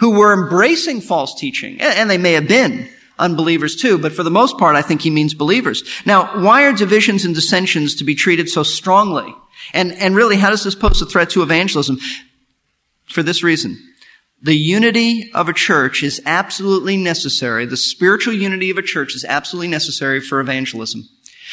who 0.00 0.12
were 0.12 0.32
embracing 0.32 1.02
false 1.02 1.38
teaching. 1.38 1.78
And 1.80 2.08
they 2.08 2.18
may 2.18 2.32
have 2.32 2.48
been 2.48 2.88
unbelievers 3.18 3.76
too, 3.76 3.98
but 3.98 4.12
for 4.14 4.22
the 4.22 4.30
most 4.30 4.56
part, 4.56 4.74
I 4.74 4.82
think 4.82 5.02
he 5.02 5.10
means 5.10 5.34
believers. 5.34 5.84
Now, 6.06 6.42
why 6.42 6.64
are 6.64 6.72
divisions 6.72 7.26
and 7.26 7.34
dissensions 7.34 7.94
to 7.96 8.04
be 8.04 8.14
treated 8.14 8.48
so 8.48 8.62
strongly? 8.62 9.34
And, 9.72 9.92
and 9.92 10.14
really, 10.14 10.36
how 10.36 10.50
does 10.50 10.64
this 10.64 10.74
pose 10.74 11.00
a 11.02 11.06
threat 11.06 11.30
to 11.30 11.42
evangelism? 11.42 11.98
For 13.06 13.22
this 13.22 13.42
reason. 13.42 13.78
The 14.42 14.56
unity 14.56 15.30
of 15.32 15.48
a 15.48 15.54
church 15.54 16.02
is 16.02 16.20
absolutely 16.26 16.98
necessary. 16.98 17.64
The 17.64 17.78
spiritual 17.78 18.34
unity 18.34 18.70
of 18.70 18.76
a 18.76 18.82
church 18.82 19.14
is 19.14 19.24
absolutely 19.24 19.68
necessary 19.68 20.20
for 20.20 20.38
evangelism. 20.38 21.08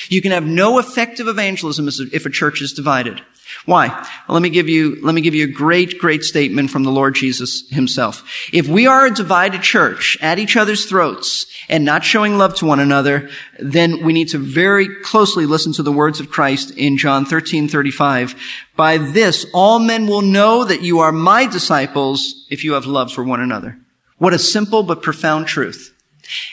You 0.10 0.22
can 0.22 0.32
have 0.32 0.46
no 0.46 0.78
effective 0.78 1.28
evangelism 1.28 1.88
if 1.88 2.26
a 2.26 2.30
church 2.30 2.62
is 2.62 2.74
divided. 2.74 3.22
Why? 3.66 3.88
Well, 3.88 4.34
let 4.34 4.42
me 4.42 4.50
give 4.50 4.70
you, 4.70 4.98
let 5.02 5.14
me 5.14 5.22
give 5.22 5.36
you 5.36 5.46
a 5.46 5.52
great, 5.52 6.00
great 6.00 6.24
statement 6.24 6.72
from 6.72 6.84
the 6.84 6.92
Lord 6.92 7.16
Jesus 7.16 7.68
himself. 7.70 8.24
If 8.52 8.68
we 8.68 8.88
are 8.88 9.06
a 9.06 9.14
divided 9.14 9.62
church 9.62 10.18
at 10.22 10.40
each 10.40 10.58
other's 10.58 10.86
throats 10.86 11.46
and 11.70 11.86
not 11.86 12.04
showing 12.04 12.38
love 12.38 12.56
to 12.56 12.66
one 12.66 12.80
another, 12.80 13.30
then 13.60 14.04
we 14.04 14.14
need 14.14 14.30
to 14.30 14.38
very 14.38 14.88
closely 15.02 15.46
listen 15.46 15.74
to 15.74 15.84
the 15.84 15.92
words 15.92 16.20
of 16.20 16.30
Christ 16.30 16.72
in 16.78 16.98
John 16.98 17.26
13, 17.26 17.68
35. 17.68 18.36
By 18.76 18.98
this, 18.98 19.46
all 19.54 19.80
men 19.80 20.08
will 20.08 20.22
know 20.22 20.64
that 20.64 20.82
you 20.82 21.00
are 21.00 21.12
my 21.12 21.46
disciples 21.46 22.46
if 22.50 22.64
you 22.64 22.74
have 22.74 22.86
love 22.86 23.12
for 23.12 23.24
one 23.24 23.42
another. 23.42 23.78
What 24.18 24.34
a 24.34 24.40
simple 24.40 24.84
but 24.84 25.02
profound 25.02 25.48
truth. 25.48 25.96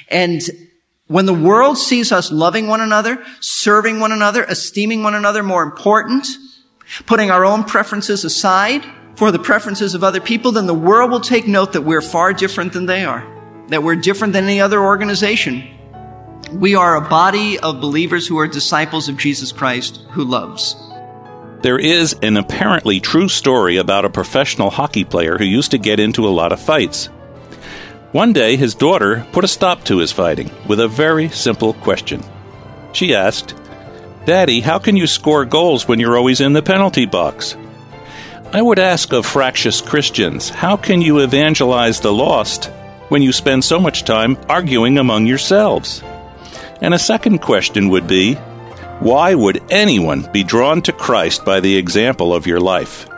And 0.09 0.43
when 1.09 1.27
the 1.27 1.35
world 1.35 1.79
sees 1.79 2.13
us 2.13 2.31
loving 2.31 2.67
one 2.67 2.83
another, 2.83 3.25
serving 3.41 3.99
one 3.99 4.13
another, 4.13 4.45
esteeming 4.45 5.03
one 5.03 5.15
another 5.15 5.43
more 5.43 5.63
important, 5.63 6.27
putting 7.07 7.31
our 7.31 7.44
own 7.44 7.64
preferences 7.64 8.24
aside 8.24 8.85
for 9.16 9.31
the 9.31 9.38
preferences 9.38 9.94
of 9.94 10.05
other 10.05 10.20
people, 10.20 10.53
then 10.53 10.66
the 10.66 10.74
world 10.74 11.11
will 11.11 11.20
take 11.20 11.46
note 11.46 11.72
that 11.72 11.83
we're 11.83 12.01
far 12.01 12.33
different 12.33 12.72
than 12.72 12.87
they 12.87 13.05
are, 13.05 13.27
that 13.68 13.83
we're 13.83 13.96
different 13.96 14.33
than 14.33 14.44
any 14.44 14.61
other 14.61 14.81
organization. 14.81 15.66
We 16.53 16.74
are 16.74 16.96
a 16.96 17.09
body 17.09 17.59
of 17.59 17.81
believers 17.81 18.27
who 18.27 18.38
are 18.38 18.46
disciples 18.46 19.09
of 19.09 19.18
Jesus 19.18 19.53
Christ 19.53 19.98
who 20.11 20.24
loves. 20.24 20.77
There 21.61 21.79
is 21.79 22.14
an 22.22 22.37
apparently 22.37 23.01
true 23.01 23.29
story 23.29 23.77
about 23.77 24.05
a 24.05 24.11
professional 24.11 24.70
hockey 24.70 25.05
player 25.05 25.37
who 25.37 25.44
used 25.44 25.72
to 25.72 25.79
get 25.79 25.98
into 25.98 26.27
a 26.27 26.31
lot 26.31 26.53
of 26.53 26.61
fights. 26.61 27.07
One 28.12 28.33
day, 28.33 28.57
his 28.57 28.74
daughter 28.74 29.27
put 29.33 29.44
a 29.44 29.48
stop 29.48 29.85
to 29.85 29.98
his 29.98 30.12
fighting 30.12 30.51
with 30.68 30.81
a 30.81 30.88
very 30.88 31.29
simple 31.29 31.74
question. 31.74 32.22
She 32.92 33.14
asked, 33.14 33.55
Daddy, 34.29 34.61
how 34.61 34.79
can 34.79 34.95
you 34.95 35.07
score 35.07 35.47
goals 35.47 35.88
when 35.88 35.99
you're 35.99 36.19
always 36.19 36.43
in 36.43 36.53
the 36.53 36.61
penalty 36.61 37.07
box? 37.07 37.57
I 38.53 38.61
would 38.61 38.79
ask 38.79 39.14
of 39.14 39.25
fractious 39.25 39.81
Christians, 39.81 40.51
how 40.51 40.77
can 40.77 41.01
you 41.01 41.21
evangelize 41.21 42.01
the 42.01 42.12
lost 42.12 42.67
when 43.09 43.23
you 43.23 43.33
spend 43.33 43.64
so 43.64 43.81
much 43.81 44.05
time 44.05 44.37
arguing 44.51 44.99
among 44.99 45.27
yourselves? 45.27 46.03
And 46.83 46.93
a 46.93 46.99
second 46.99 47.38
question 47.38 47.88
would 47.88 48.07
be, 48.07 48.35
why 49.01 49.35
would 49.35 49.62
anyone 49.71 50.29
be 50.31 50.45
drawn 50.45 50.83
to 50.83 50.93
Christ 50.93 51.47
by 51.47 51.61
the 51.61 51.79
example 51.79 52.35
of 52.35 52.47
your 52.47 52.61
life? 52.61 53.09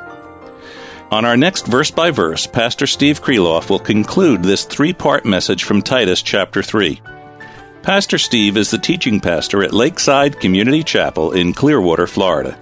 On 1.10 1.24
our 1.24 1.36
next 1.36 1.66
verse 1.66 1.90
by 1.90 2.12
verse, 2.12 2.46
Pastor 2.46 2.86
Steve 2.86 3.20
Kreloff 3.20 3.68
will 3.68 3.80
conclude 3.80 4.44
this 4.44 4.64
three 4.64 4.92
part 4.92 5.24
message 5.24 5.64
from 5.64 5.82
Titus 5.82 6.22
chapter 6.22 6.62
3. 6.62 7.02
Pastor 7.82 8.18
Steve 8.18 8.58
is 8.58 8.70
the 8.70 8.76
teaching 8.76 9.20
pastor 9.20 9.64
at 9.64 9.72
Lakeside 9.72 10.38
Community 10.38 10.82
Chapel 10.82 11.32
in 11.32 11.54
Clearwater, 11.54 12.06
Florida. 12.06 12.58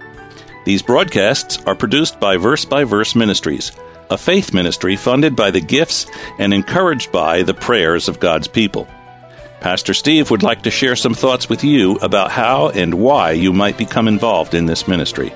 These 0.65 0.83
broadcasts 0.83 1.59
are 1.67 1.75
produced 1.75 2.21
by 2.21 2.37
Verse 2.37 2.65
by 2.65 2.85
Verse 2.85 3.17
Ministries, 3.17 3.73
a 4.11 4.17
faith 4.17 4.55
ministry 4.55 4.95
funded 4.95 5.35
by 5.35 5.51
the 5.51 5.61
gifts 5.61 6.07
and 6.39 6.55
encouraged 6.55 7.11
by 7.11 7.43
the 7.43 7.53
prayers 7.53 8.09
of 8.09 8.21
God's 8.21 8.47
people. 8.47 8.87
Pastor 9.61 9.93
Steve 9.93 10.31
would 10.31 10.45
like 10.45 10.63
to 10.63 10.71
share 10.71 10.95
some 10.95 11.15
thoughts 11.15 11.49
with 11.49 11.65
you 11.65 11.97
about 11.97 12.31
how 12.31 12.69
and 12.69 12.95
why 12.95 13.33
you 13.33 13.53
might 13.53 13.77
become 13.77 14.07
involved 14.07 14.55
in 14.55 14.67
this 14.67 14.87
ministry. 14.87 15.33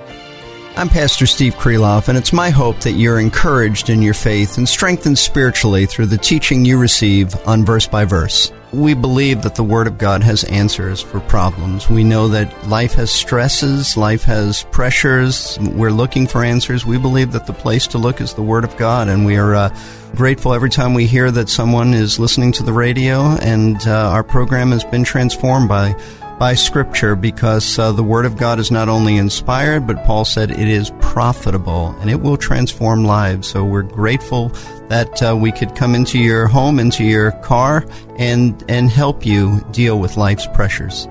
I'm 0.75 0.89
Pastor 0.89 1.27
Steve 1.27 1.55
Kreloff, 1.57 2.09
and 2.09 2.17
it's 2.17 2.33
my 2.33 2.49
hope 2.49 2.81
that 2.81 2.93
you're 2.93 3.21
encouraged 3.21 3.91
in 3.91 4.01
your 4.01 4.15
faith 4.15 4.57
and 4.57 4.67
strengthened 4.67 5.19
spiritually 5.19 5.85
through 5.85 6.07
the 6.07 6.17
teaching 6.17 6.65
you 6.65 6.79
receive 6.79 7.37
on 7.47 7.63
Verse 7.63 7.87
by 7.87 8.07
Verse. 8.07 8.51
We 8.73 8.95
believe 8.95 9.43
that 9.43 9.55
the 9.55 9.63
Word 9.63 9.87
of 9.87 9.99
God 9.99 10.23
has 10.23 10.45
answers 10.45 11.03
for 11.03 11.21
problems. 11.21 11.91
We 11.91 12.05
know 12.05 12.27
that 12.29 12.69
life 12.69 12.95
has 12.95 13.11
stresses, 13.11 13.99
life 13.99 14.25
has 14.25 14.63
pressures. 14.71 15.59
We're 15.61 15.91
looking 15.91 16.27
for 16.27 16.43
answers. 16.43 16.87
We 16.87 16.97
believe 16.97 17.33
that 17.33 17.47
the 17.47 17.53
place 17.53 17.87
to 17.89 17.99
look 17.99 18.23
is 18.23 18.33
the 18.33 18.43
Word 18.43 18.65
of 18.65 18.75
God, 18.79 19.09
and 19.09 19.27
we 19.27 19.37
are 19.37 19.55
uh, 19.55 19.77
grateful 20.15 20.55
every 20.55 20.71
time 20.71 20.95
we 20.95 21.07
hear 21.07 21.31
that 21.31 21.51
someone 21.51 21.93
is 21.93 22.19
listening 22.19 22.51
to 22.53 22.63
the 22.63 22.73
radio 22.73 23.37
and 23.43 23.77
uh, 23.87 24.09
our 24.09 24.25
program 24.25 24.71
has 24.71 24.85
been 24.85 25.05
transformed 25.05 25.69
by 25.69 25.95
by 26.43 26.55
Scripture 26.55 27.15
because 27.15 27.79
uh, 27.79 27.93
the 27.93 28.03
Word 28.03 28.27
of 28.27 28.37
God 28.37 28.59
is 28.59 28.73
not 28.73 28.89
only 28.89 29.17
inspired, 29.17 29.87
but 29.87 30.03
Paul 30.03 30.25
said 30.25 30.51
it 30.51 30.59
is 30.59 30.91
profitable 31.01 31.95
and 32.01 32.11
it 32.11 32.21
will 32.21 32.37
transform 32.37 33.05
lives. 33.05 33.47
So 33.47 33.65
we're 33.65 33.85
grateful 33.85 34.49
that 34.89 35.23
uh, 35.23 35.37
we 35.37 35.53
could 35.53 35.77
come 35.77 35.95
into 35.95 36.19
your 36.19 36.49
home, 36.49 36.81
into 36.81 37.05
your 37.05 37.31
car, 37.31 37.87
and 38.17 38.61
and 38.69 38.91
help 38.91 39.25
you 39.25 39.65
deal 39.71 40.01
with 40.01 40.17
life's 40.17 40.49
pressures. 40.49 41.07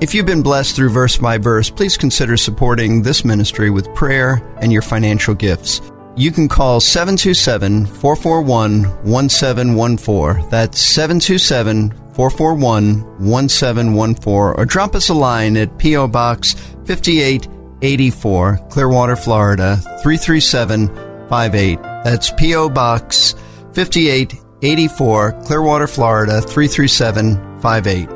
If 0.00 0.14
you've 0.14 0.24
been 0.24 0.44
blessed 0.44 0.76
through 0.76 0.90
verse 0.90 1.16
by 1.16 1.38
verse, 1.38 1.68
please 1.68 1.96
consider 1.96 2.36
supporting 2.36 3.02
this 3.02 3.24
ministry 3.24 3.70
with 3.70 3.92
prayer 3.96 4.40
and 4.58 4.72
your 4.72 4.82
financial 4.82 5.34
gifts. 5.34 5.80
You 6.14 6.30
can 6.30 6.46
call 6.46 6.78
727 6.78 7.86
441 7.86 8.84
1714. 9.02 10.48
That's 10.48 10.78
727 10.78 12.05
441 12.16 13.20
1714 13.20 14.32
or 14.32 14.64
drop 14.64 14.94
us 14.94 15.10
a 15.10 15.14
line 15.14 15.58
at 15.58 15.76
P.O. 15.76 16.08
Box 16.08 16.54
5884, 16.86 18.60
Clearwater, 18.70 19.16
Florida 19.16 19.76
33758. 20.02 21.82
That's 21.82 22.30
P.O. 22.30 22.70
Box 22.70 23.34
5884, 23.74 25.42
Clearwater, 25.42 25.86
Florida 25.86 26.40
33758. 26.40 28.08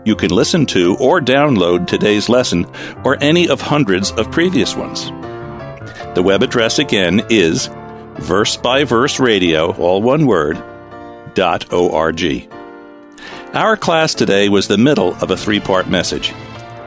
you 0.06 0.14
can 0.14 0.30
listen 0.30 0.64
to 0.66 0.96
or 0.98 1.20
download 1.20 1.86
today's 1.86 2.28
lesson 2.28 2.64
or 3.04 3.18
any 3.20 3.48
of 3.48 3.60
hundreds 3.60 4.12
of 4.12 4.30
previous 4.30 4.76
ones. 4.76 5.06
The 6.14 6.22
web 6.24 6.42
address 6.42 6.78
again 6.78 7.26
is 7.28 7.68
verse 8.20 8.56
by 8.56 8.84
verse 8.84 9.18
radio, 9.18 9.72
all 9.72 10.00
one 10.00 10.26
word, 10.26 10.62
dot 11.34 11.72
org. 11.72 12.48
Our 13.52 13.76
class 13.76 14.14
today 14.14 14.48
was 14.48 14.68
the 14.68 14.78
middle 14.78 15.14
of 15.16 15.32
a 15.32 15.36
three 15.36 15.60
part 15.60 15.88
message. 15.88 16.32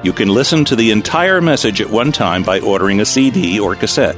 You 0.02 0.14
can 0.14 0.30
listen 0.30 0.64
to 0.66 0.78
the 0.78 0.92
entire 0.92 1.42
message 1.42 1.82
at 1.82 1.90
one 1.90 2.14
time 2.14 2.42
by 2.42 2.62
ordering 2.62 3.02
a 3.02 3.06
CD 3.06 3.60
or 3.60 3.76
cassette. 3.76 4.18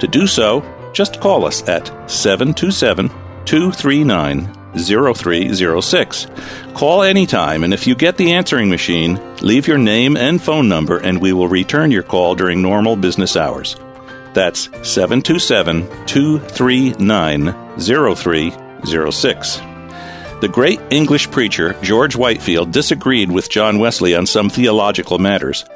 To 0.00 0.08
do 0.08 0.26
so, 0.26 0.64
just 0.92 1.20
call 1.20 1.44
us 1.44 1.66
at 1.68 1.86
727 2.10 3.08
239 3.44 4.59
0306. 4.76 6.26
Call 6.74 7.02
anytime, 7.02 7.64
and 7.64 7.74
if 7.74 7.86
you 7.86 7.94
get 7.94 8.16
the 8.16 8.32
answering 8.32 8.68
machine, 8.68 9.20
leave 9.40 9.66
your 9.66 9.78
name 9.78 10.16
and 10.16 10.42
phone 10.42 10.68
number, 10.68 10.98
and 10.98 11.20
we 11.20 11.32
will 11.32 11.48
return 11.48 11.90
your 11.90 12.02
call 12.02 12.34
during 12.34 12.62
normal 12.62 12.96
business 12.96 13.36
hours. 13.36 13.76
That's 14.32 14.64
727 14.82 16.06
239 16.06 17.54
0306. 17.78 19.60
The 20.40 20.48
great 20.48 20.80
English 20.90 21.30
preacher 21.30 21.74
George 21.82 22.16
Whitefield 22.16 22.72
disagreed 22.72 23.30
with 23.30 23.50
John 23.50 23.78
Wesley 23.78 24.14
on 24.14 24.24
some 24.24 24.48
theological 24.48 25.18
matters, 25.18 25.66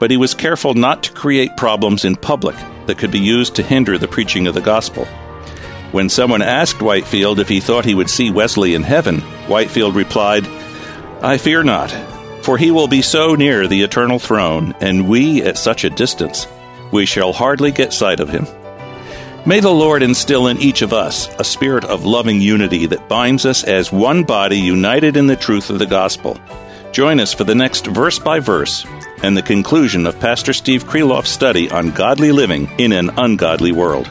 but 0.00 0.10
he 0.10 0.16
was 0.16 0.32
careful 0.32 0.72
not 0.72 1.02
to 1.02 1.12
create 1.12 1.58
problems 1.58 2.06
in 2.06 2.16
public 2.16 2.56
that 2.86 2.96
could 2.96 3.10
be 3.10 3.18
used 3.18 3.54
to 3.56 3.62
hinder 3.62 3.98
the 3.98 4.08
preaching 4.08 4.46
of 4.46 4.54
the 4.54 4.62
gospel. 4.62 5.06
When 5.94 6.08
someone 6.08 6.42
asked 6.42 6.82
Whitefield 6.82 7.38
if 7.38 7.48
he 7.48 7.60
thought 7.60 7.84
he 7.84 7.94
would 7.94 8.10
see 8.10 8.28
Wesley 8.28 8.74
in 8.74 8.82
heaven, 8.82 9.20
Whitefield 9.46 9.94
replied, 9.94 10.44
I 11.22 11.38
fear 11.38 11.62
not, 11.62 11.88
for 12.42 12.58
he 12.58 12.72
will 12.72 12.88
be 12.88 13.00
so 13.00 13.36
near 13.36 13.68
the 13.68 13.84
eternal 13.84 14.18
throne, 14.18 14.74
and 14.80 15.08
we 15.08 15.44
at 15.44 15.56
such 15.56 15.84
a 15.84 15.90
distance, 15.90 16.48
we 16.90 17.06
shall 17.06 17.32
hardly 17.32 17.70
get 17.70 17.92
sight 17.92 18.18
of 18.18 18.28
him. 18.28 18.44
May 19.46 19.60
the 19.60 19.70
Lord 19.70 20.02
instill 20.02 20.48
in 20.48 20.58
each 20.58 20.82
of 20.82 20.92
us 20.92 21.32
a 21.38 21.44
spirit 21.44 21.84
of 21.84 22.04
loving 22.04 22.40
unity 22.40 22.86
that 22.86 23.08
binds 23.08 23.46
us 23.46 23.62
as 23.62 23.92
one 23.92 24.24
body 24.24 24.58
united 24.58 25.16
in 25.16 25.28
the 25.28 25.36
truth 25.36 25.70
of 25.70 25.78
the 25.78 25.86
gospel. 25.86 26.40
Join 26.90 27.20
us 27.20 27.32
for 27.32 27.44
the 27.44 27.54
next 27.54 27.86
verse 27.86 28.18
by 28.18 28.40
verse 28.40 28.84
and 29.22 29.36
the 29.36 29.42
conclusion 29.42 30.08
of 30.08 30.18
Pastor 30.18 30.54
Steve 30.54 30.86
Kreloff's 30.86 31.30
study 31.30 31.70
on 31.70 31.92
godly 31.92 32.32
living 32.32 32.68
in 32.80 32.90
an 32.90 33.10
ungodly 33.16 33.70
world. 33.70 34.10